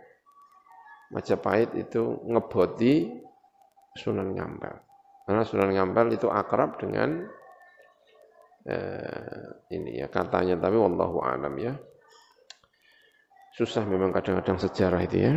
[1.14, 3.14] Majapahit itu ngeboti
[3.94, 4.76] Sunan Ngampel.
[5.30, 7.22] Karena Sunan Ngampel itu akrab dengan
[8.66, 9.46] eh,
[9.78, 11.78] ini ya katanya tapi wallahu alam ya.
[13.54, 15.34] Susah memang kadang-kadang sejarah itu ya.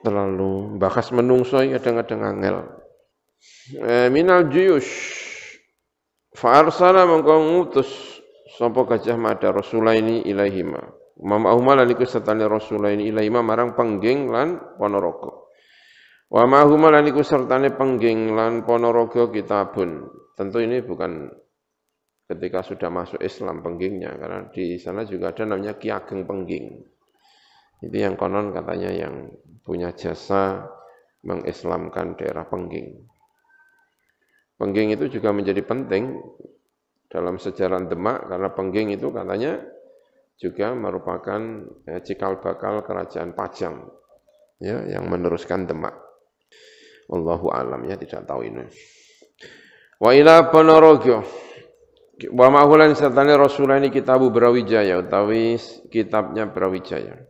[0.00, 2.56] Terlalu bahas menungsoi kadang-kadang angel.
[3.80, 5.18] Eh, minal juyush
[6.30, 7.90] Fa'arsala mengkau ngutus
[8.54, 10.78] sapa gajah mada rasulaini ilaihima.
[11.20, 15.40] Mama ahuma laliku sertane rasulaini ilaihima marang pengging lan ponorogo.
[16.30, 20.06] Wa ma huma lan iku sertane pengging lan Ponorogo kitabun.
[20.38, 21.26] Tentu ini bukan
[22.30, 26.86] ketika sudah masuk Islam penggingnya karena di sana juga ada namanya Ki Ageng Pengging.
[27.80, 29.32] Itu yang konon katanya yang
[29.64, 30.68] punya jasa
[31.24, 32.96] mengislamkan daerah Pengging.
[34.60, 36.20] Pengging itu juga menjadi penting
[37.08, 39.64] dalam sejarah Demak karena Pengging itu katanya
[40.40, 41.40] juga merupakan
[41.88, 43.88] eh, cikal bakal kerajaan Pajang
[44.60, 45.96] ya yang meneruskan Demak.
[47.08, 48.64] Wallahu alam ya tidak tahu ini.
[50.00, 51.24] Wa ila Ponorogo.
[52.20, 55.56] Wa ma'hulan sertane Rasulullah ini kitabu Brawijaya utawi
[55.88, 57.29] kitabnya Brawijaya.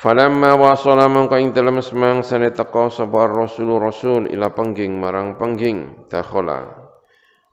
[0.00, 6.08] Falamma wasala mangka ing dalem semang sane teka sapa Rasul Rasul ila pengging marang pengging
[6.08, 6.72] dakhala.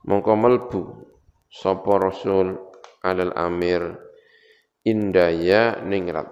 [0.08, 0.82] Mongko melbu
[1.52, 2.56] sapa Rasul
[3.04, 4.00] alal amir
[4.88, 6.32] indaya ningrat.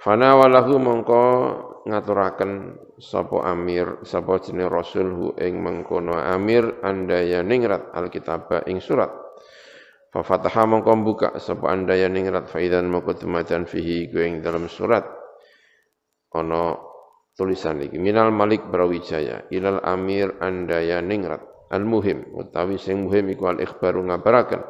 [0.00, 1.24] Fana walahu mongko
[1.84, 9.12] ngaturaken sapa amir sapa jeneng rasul hu ing mengkono amir andaya ningrat alkitab ing surat
[10.08, 15.04] fa fataha mongko buka sapa andaya ningrat faidan mongko tumajan fihi ing dalam surat
[16.32, 16.76] ana
[17.36, 23.52] tulisan iki minal malik brawijaya ilal amir andaya ningrat al muhim utawi sing muhim iku
[23.52, 24.62] al ikhbaru ngabaraken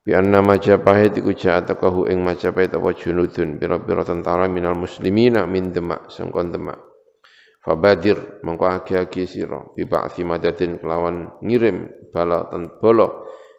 [0.00, 6.08] Bi anna Majapahit iku ja'atakahu ing Majapahit apa junudun pira-pira tentara minal muslimina min Demak
[6.08, 6.80] sangkon Demak.
[7.60, 13.06] Fabadir mengko agi-agi sira bi ba'thi madadin kelawan ngirim bala ten bala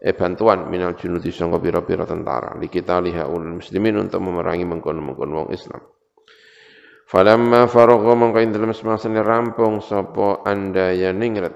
[0.01, 2.57] eh bantuan minal junudi sangka pira-pira tentara.
[2.57, 5.81] Li kita lihaul muslimin untuk memerangi mengkono-mengkono wong Islam.
[7.05, 11.53] Falamma faragha mongko ing dalem semasane rampung sapa andaya ningrat?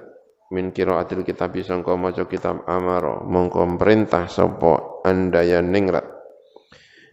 [0.53, 6.05] Min qiraatil kitab sangka maca kitab amaro mongko perintah sapa andaya ningrat?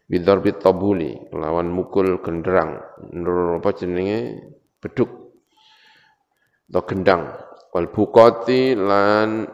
[0.05, 2.77] Bidorbi tabuli lawan mukul genderang.
[3.17, 4.53] Nur apa jenenge?
[4.77, 5.09] Beduk.
[6.69, 7.33] Atau gendang.
[7.73, 9.49] Wal bukoti lan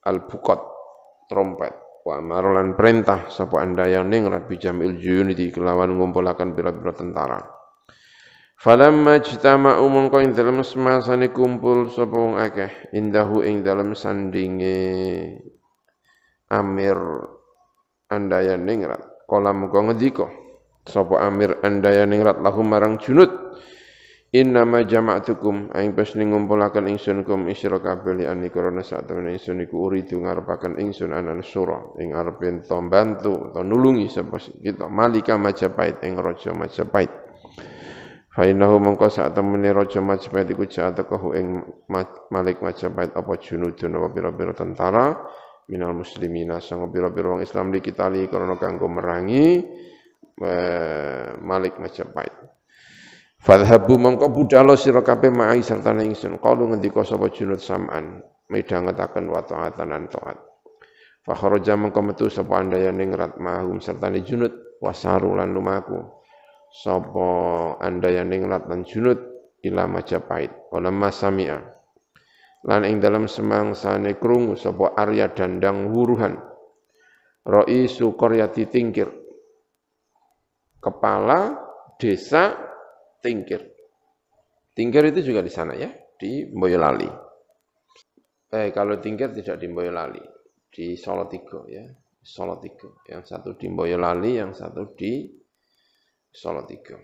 [0.00, 0.69] al bukot
[1.30, 1.72] trompet.
[2.02, 7.38] Wa marolan perintah sapa andaya ningrat bijamil juyuni kelawan ngumpulaken pira-pira tentara.
[8.60, 14.76] Falamma jtama'u mongko ing dalem semasane kumpul sapa wong akeh indahu ing dalem sandinge
[16.52, 16.98] Amir
[18.12, 20.28] andaya ningrat kala mongko ngendika
[20.84, 23.32] sapa Amir andaya ningrat lahum marang junud
[24.30, 29.34] Inna ma jama'tukum aing pas ngumpulaken ingsun kum isra kabeh li ani karena sak temene
[29.34, 34.86] ingsun iku uridu ngarepaken ingsun anan sura ing arep ento bantu atau nulungi sapa kita
[34.86, 37.10] malika Majapahit ing raja Majapahit
[38.30, 41.46] Fa innahu mongko sak temene raja Majapahit iku ja'atahu ing
[42.30, 45.26] Malik Majapahit apa junudun apa pira-pira tentara
[45.66, 49.58] minal muslimina sang pira-pira wong Islam li kitali karena kanggo merangi
[50.38, 52.49] eh, Malik Majapahit.
[53.40, 56.36] Fadhabu mongko budalo sira kabeh ma'i serta ingsun.
[56.44, 58.20] Qalu ngendika sapa junud sam'an
[58.52, 60.36] midhangetaken wa ta'atan lan taat.
[61.24, 66.04] Fa kharaja mongko metu sapa andaya ning rat mahum serta junud wasaru lan lumaku.
[66.68, 67.28] Sapa
[67.80, 69.16] andayane nglat lan junud
[69.64, 70.68] ila Majapahit.
[70.68, 71.58] Wala masami'a
[72.68, 76.36] lan ing dalam semangsane krungu sapa Arya Dandang Wuruhan.
[77.40, 79.08] Raisu Qaryati Tingkir.
[80.76, 81.56] Kepala
[81.96, 82.69] desa
[83.20, 83.60] Tingkir
[84.74, 87.08] Tingkir itu juga di sana ya di Boyolali
[88.50, 90.24] eh kalau Tingkir tidak di Boyolali
[90.72, 91.84] di Solotigo ya
[92.20, 95.40] Solotigo yang satu di Boyolali yang satu di
[96.30, 96.94] Solo tiga.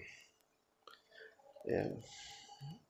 [1.66, 1.82] Ya.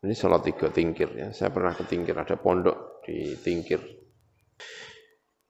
[0.04, 1.32] Ini Solo tiga tingkir ya.
[1.32, 3.80] Saya pernah ke tingkir, ada pondok di tingkir.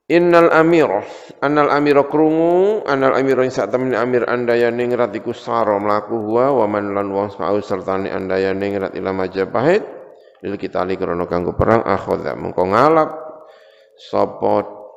[0.07, 0.87] Innal amir,
[1.43, 6.63] annal amir krungu, annal amir yang saat temen amir andaya ningrat iku saro melaku huwa,
[6.63, 9.83] wa man lan wong sa'u sertani andaya ningrat ila Majapahit,
[10.47, 13.11] lil kita li krono kanggo perang akhodha, mengko ngalap,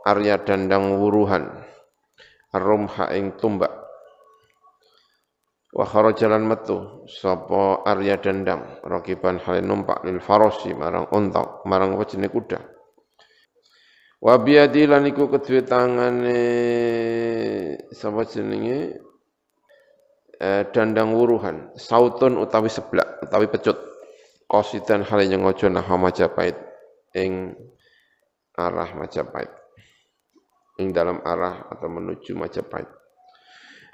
[0.05, 1.57] Arya Dandang Wuruhan,
[2.53, 3.79] Arumha ing tumbak,
[5.69, 12.33] Wa kharajalan metu sapa Arya Dendang rakiban hale numpak lil farosi marang unta marang jenenge
[12.33, 12.78] kuda.
[14.19, 16.43] Wa biadi lan iku kedue tangane
[17.87, 18.99] sapa jenenge?
[20.39, 21.75] Eh, dandang wuruhan.
[21.75, 23.75] Sautun utawi seblak utawi pecut.
[24.47, 26.55] Qasidan hale nyengojo nah Majapahit.
[27.15, 27.55] Ing
[28.55, 29.51] arah Majapahit.
[30.79, 32.87] Ing dalam arah atau menuju Majapahit.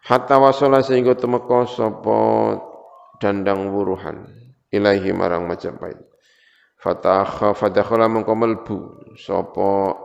[0.05, 2.17] Hatta wasala sehingga temeka sapa
[3.17, 4.29] dandang wuruhan.
[4.69, 5.97] Ilahi marang Majapahit.
[6.77, 8.77] Fatakha fadakhala mengko melbu
[9.17, 9.97] sapa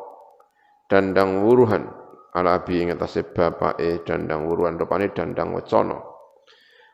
[0.91, 1.87] dandang wuruhan
[2.35, 6.03] ala abi ing atase bapake dandang wuruhan rupane dandang wacana.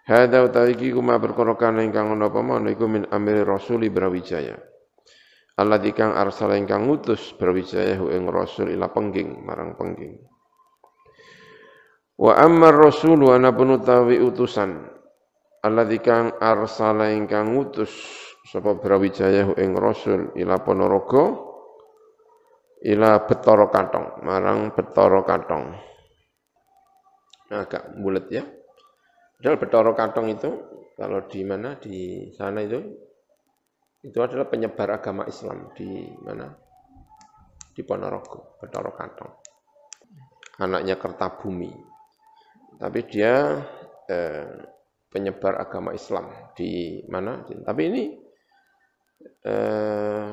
[0.06, 4.54] Hadza utawi iki kuma perkara kana ingkang ana apa mana iku min amri rasuli Brawijaya.
[5.56, 10.20] Allah dikang arsala ingkang ngutus Brawijaya hu ing rasul ila pengging marang pengging.
[12.20, 14.78] Wa amma rasul wa anapun utawi utusan
[15.64, 17.90] alladzi kang arsala ingkang ngutus
[18.46, 21.45] sapa Brawijaya ing rasul ila Ponorogo
[22.86, 25.64] ila Betara Katong marang Betara Katong.
[27.50, 28.42] Agak bulat ya.
[29.38, 30.50] Padahal Betara Katong itu
[30.94, 32.80] kalau di mana di sana itu
[34.06, 36.46] itu adalah penyebar agama Islam di mana?
[37.76, 39.32] Di Ponorogo, Betara Katong.
[40.56, 41.96] Anaknya Kertabumi
[42.76, 43.64] tapi dia
[44.04, 44.52] eh,
[45.08, 47.40] penyebar agama Islam di mana?
[47.48, 48.04] Tapi ini
[49.48, 50.32] eh,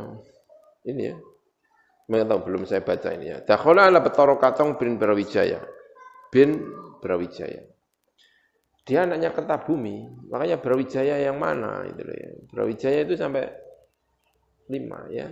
[0.91, 1.16] ini ya,
[2.08, 3.38] tahu belum saya baca ini ya.
[3.43, 5.64] Dakhala ala Betara Katong bin Brawijaya.
[6.30, 6.60] Bin
[6.99, 7.64] Brawijaya.
[8.84, 12.32] Dia anaknya Kertabumi, makanya Brawijaya yang mana itu ya.
[12.51, 13.47] Brawijaya itu sampai
[14.68, 15.32] lima ya.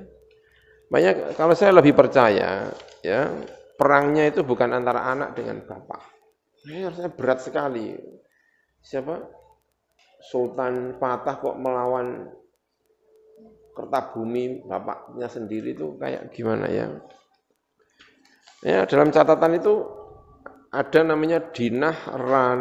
[0.91, 2.71] Banyak kalau saya lebih percaya
[3.03, 3.21] ya,
[3.75, 5.99] perangnya itu bukan antara anak dengan bapak.
[6.67, 7.95] Ini harusnya berat sekali.
[8.79, 9.19] Siapa?
[10.21, 12.29] Sultan Fatah kok melawan
[13.71, 16.91] Kertabumi bapaknya sendiri itu kayak gimana ya?
[18.61, 19.73] Ya dalam catatan itu
[20.71, 22.59] ada namanya Dinah Ran,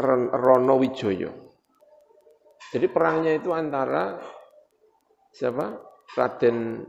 [0.00, 1.30] Ran, Rono Wijoyo.
[2.70, 4.18] Jadi perangnya itu antara
[5.34, 5.90] siapa?
[6.10, 6.82] Raden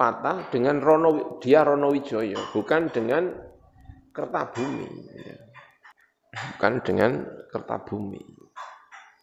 [0.00, 3.28] Patah dengan Rono, dia Ronowijoyo, bukan dengan
[4.16, 4.88] Kertabumi.
[6.56, 7.20] Bukan dengan
[7.52, 8.39] Kertabumi.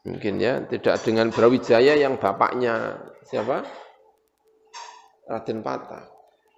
[0.08, 2.96] Mungkin ya, tidak dengan Brawijaya yang bapaknya
[3.28, 3.68] siapa?
[5.28, 6.08] Raden Patah.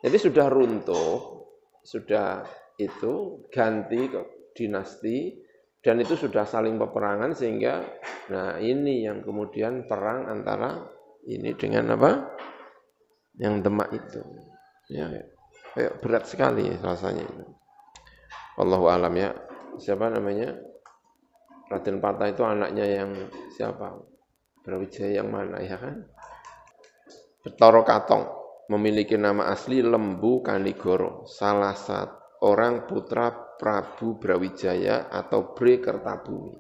[0.06, 1.50] Jadi sudah runtuh,
[1.82, 2.46] sudah
[2.78, 5.36] itu ganti ke dinasti
[5.82, 7.84] dan itu sudah saling peperangan sehingga
[8.30, 10.86] nah ini yang kemudian perang antara
[11.26, 12.12] ini dengan apa?
[13.42, 14.22] Yang Demak itu.
[14.94, 15.10] Ya,
[15.74, 17.46] kayak berat sekali rasanya itu.
[18.60, 19.32] Allahu alam ya.
[19.80, 20.60] Siapa namanya?
[21.70, 23.14] Raden Patah itu anaknya yang
[23.54, 23.94] siapa?
[24.66, 26.02] Brawijaya yang mana ya kan?
[27.46, 28.26] Betoro Katong
[28.74, 36.56] memiliki nama asli Lembu Kanigoro, salah satu orang putra Prabu Brawijaya atau Bre Kertabumi.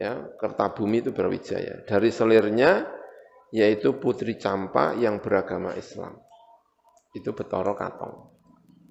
[0.00, 1.84] Ya, Kertabumi itu Brawijaya.
[1.84, 2.88] Dari selirnya
[3.50, 6.14] yaitu Putri Campa yang beragama Islam.
[7.10, 8.30] Itu Betoro Katong.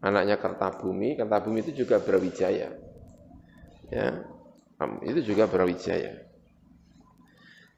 [0.04, 2.89] Anaknya Kertabumi, Kertabumi itu juga Brawijaya.
[3.90, 4.22] Ya,
[5.04, 6.30] itu juga Brawijaya.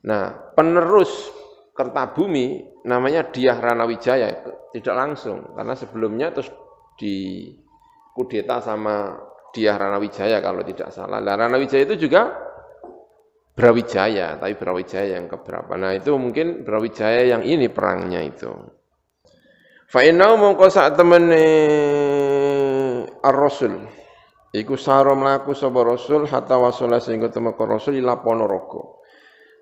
[0.04, 1.32] Nah, penerus
[1.72, 4.44] Kertabumi namanya Diah Ranawijaya,
[4.76, 6.52] tidak langsung karena sebelumnya terus
[7.00, 7.48] di
[8.12, 9.16] kudeta sama
[9.56, 11.24] Diah Ranawijaya kalau tidak salah.
[11.24, 12.28] Nah, Ranawijaya itu juga
[13.52, 15.76] Brawijaya, tapi Brawijaya yang keberapa.
[15.76, 18.48] Nah itu mungkin Brawijaya yang ini perangnya itu.
[19.92, 21.46] Fa'inau mongko saat temene
[23.20, 23.76] ar-rasul.
[24.52, 29.00] Iku saro melaku sapa rasul hatta wasala sehingga temu rasul ila Ponorogo.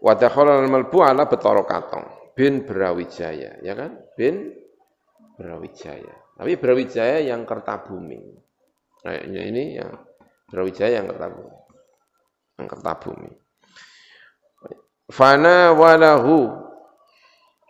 [0.01, 3.99] Wa dakhala al-malbu ala Betara Katong bin Brawijaya, ya kan?
[4.15, 4.55] Bin
[5.35, 6.39] Brawijaya.
[6.39, 8.23] Tapi Brawijaya yang Kertabumi.
[9.03, 9.91] Kayaknya ini yang
[10.47, 11.57] Brawijaya yang Kertabumi.
[12.57, 13.31] Yang Kertabumi.
[15.11, 16.47] Fana walahu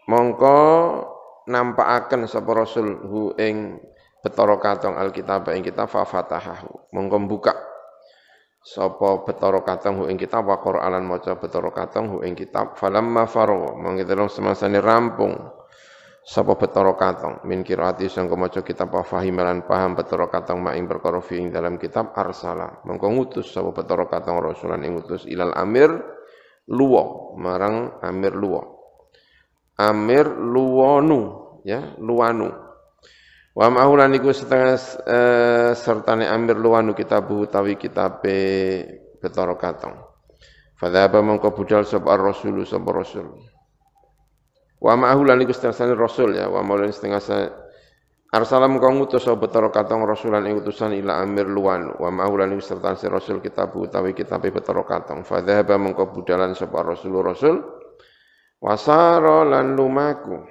[0.05, 0.59] mongko
[1.49, 3.81] nampakaken sapa Rasul hu ing
[4.19, 6.91] Betara Katong Alkitab ing kitab fa fatahahu.
[6.91, 7.55] Mongko buka
[8.59, 12.75] sapa Betara Katong hu ing kitab wa Qur'anan maca Betara Katong hu ing kitab.
[12.75, 15.39] Falamma faro mongko semasane rampung.
[16.19, 17.47] Sapa Betara Katong.
[17.47, 21.79] Min kiraati sangka maca kitab fahimalan paham Betara Katong mak ing perkara fi ing dalam
[21.79, 22.83] kitab arsala.
[22.83, 25.95] Mengko ngutus sapa Betara Katong rasulan ing ngutus ilal amir
[26.67, 27.33] luwo.
[27.39, 28.83] Marang amir luwo.
[29.79, 31.19] Amir luwonu
[31.63, 32.68] ya luwanu
[33.59, 38.39] wa ma'hulan iku setengah eh, sertane amir luwanu kitabu tawi kitabe
[39.19, 39.99] Betara Katong
[40.79, 43.35] Fadhaba mengko budal sapa ar-rasulu sapa rasul
[44.79, 47.19] Wa ma'ahu lan iku setengah rasul ya, wa maulana setengah
[48.31, 52.55] Arsalam kau ngutus sapa Betara Katong rasulan ing utusan ila Amir Luwan wa ma'ahu lan
[52.55, 55.27] iku serta rasul kitabu utawi kitab Betara Katong.
[55.27, 57.59] Fa dhahaba mengko budalan sapa rasul rasul
[58.63, 60.47] wasara lan lumaku.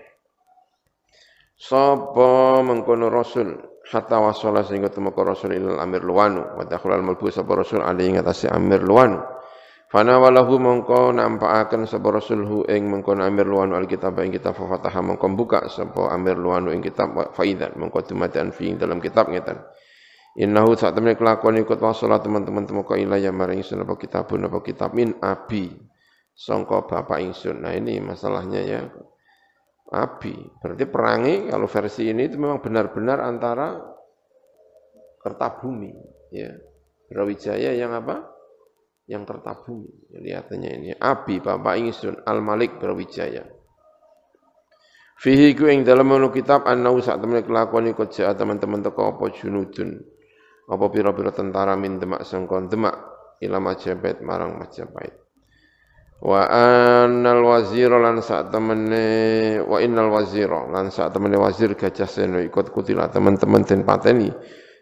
[1.59, 3.59] Sapa mengkono rasul
[3.91, 8.23] hatta wasala sehingga temu rasul ila Amir Luwanu wa dakhulal malbu sapa rasul ali ing
[8.23, 9.19] atase Amir Luwanu.
[9.89, 15.01] Fana walahu mongko nampakaken sapa rasulhu ing mongko amir luwanu alkitab ing kitab fa fataha
[15.01, 19.57] mongko buka sapa amir luwanu ing kitab faidan mongko dumatan fi dalam kitab ngeten.
[20.37, 24.61] Innahu sak temene kelakon ikut wasala teman-teman temu ka ilayah maring ingsun apa kitabun apa
[24.61, 25.73] kitab min abi
[26.37, 27.65] sangka bapak ingsun.
[27.65, 28.81] Nah ini masalahnya ya.
[29.89, 33.81] Abi berarti perangi kalau versi ini itu memang benar-benar antara
[35.19, 35.93] Kertabumi
[36.31, 36.53] ya.
[37.09, 38.39] Brawijaya yang apa?
[39.09, 39.89] yang tertabung.
[40.13, 43.41] Lihatannya ini Abi Bapak ingsun Al Malik Brawijaya.
[45.19, 49.99] Fihi ku ing dalam menu kitab annau sak temen kelakuan iku teman-teman teko apa junudun.
[50.69, 52.95] Apa pira-pira tentara min demak sangkon demak
[53.41, 55.28] ila Majapahit marang Majapahit.
[56.19, 62.43] Wa annal wazir lan sak temene wa innal wazir lan sak temene wazir Gajah Seno
[62.43, 64.27] ikut kutila teman-teman den pateni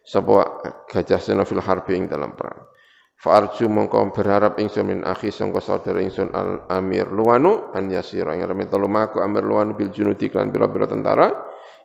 [0.01, 2.73] sapa Gajah Seno fil harbi ing dalam perang.
[3.21, 8.45] Fa'arju mongko berharap ingsun min akhi sangka saudara ingsun al Amir Luwanu an yasira ing
[8.45, 11.33] remen lumaku Amir Luwanu bil junudi kan bila-bila tentara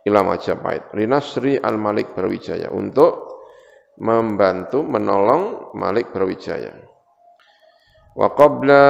[0.07, 0.95] ila Majapahit.
[0.95, 3.35] Rinasri al Malik Brawijaya untuk
[3.99, 6.90] membantu menolong Malik Brawijaya.
[8.11, 8.83] Wa qabla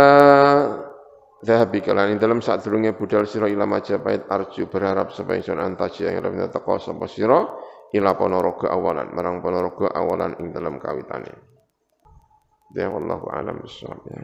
[1.41, 6.21] Zahabi kalan dalam saat durungnya budal sira ila Majapahit arju berharap supaya ingsun antaji yang
[6.21, 7.49] remen teko sapa sira
[7.97, 11.33] ila Ponorogo awalan marang Ponorogo awalan ing dalam kawitane.
[12.77, 14.21] Ya wallahu alam bisawab ya.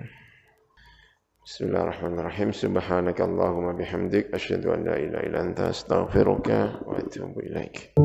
[1.42, 2.54] Bismillahirrahmanirrahim.
[2.54, 7.98] Subhanaka Allahumma bihamdik asyhadu an la ilaha illa anta astaghfiruka wa atubu ilaik.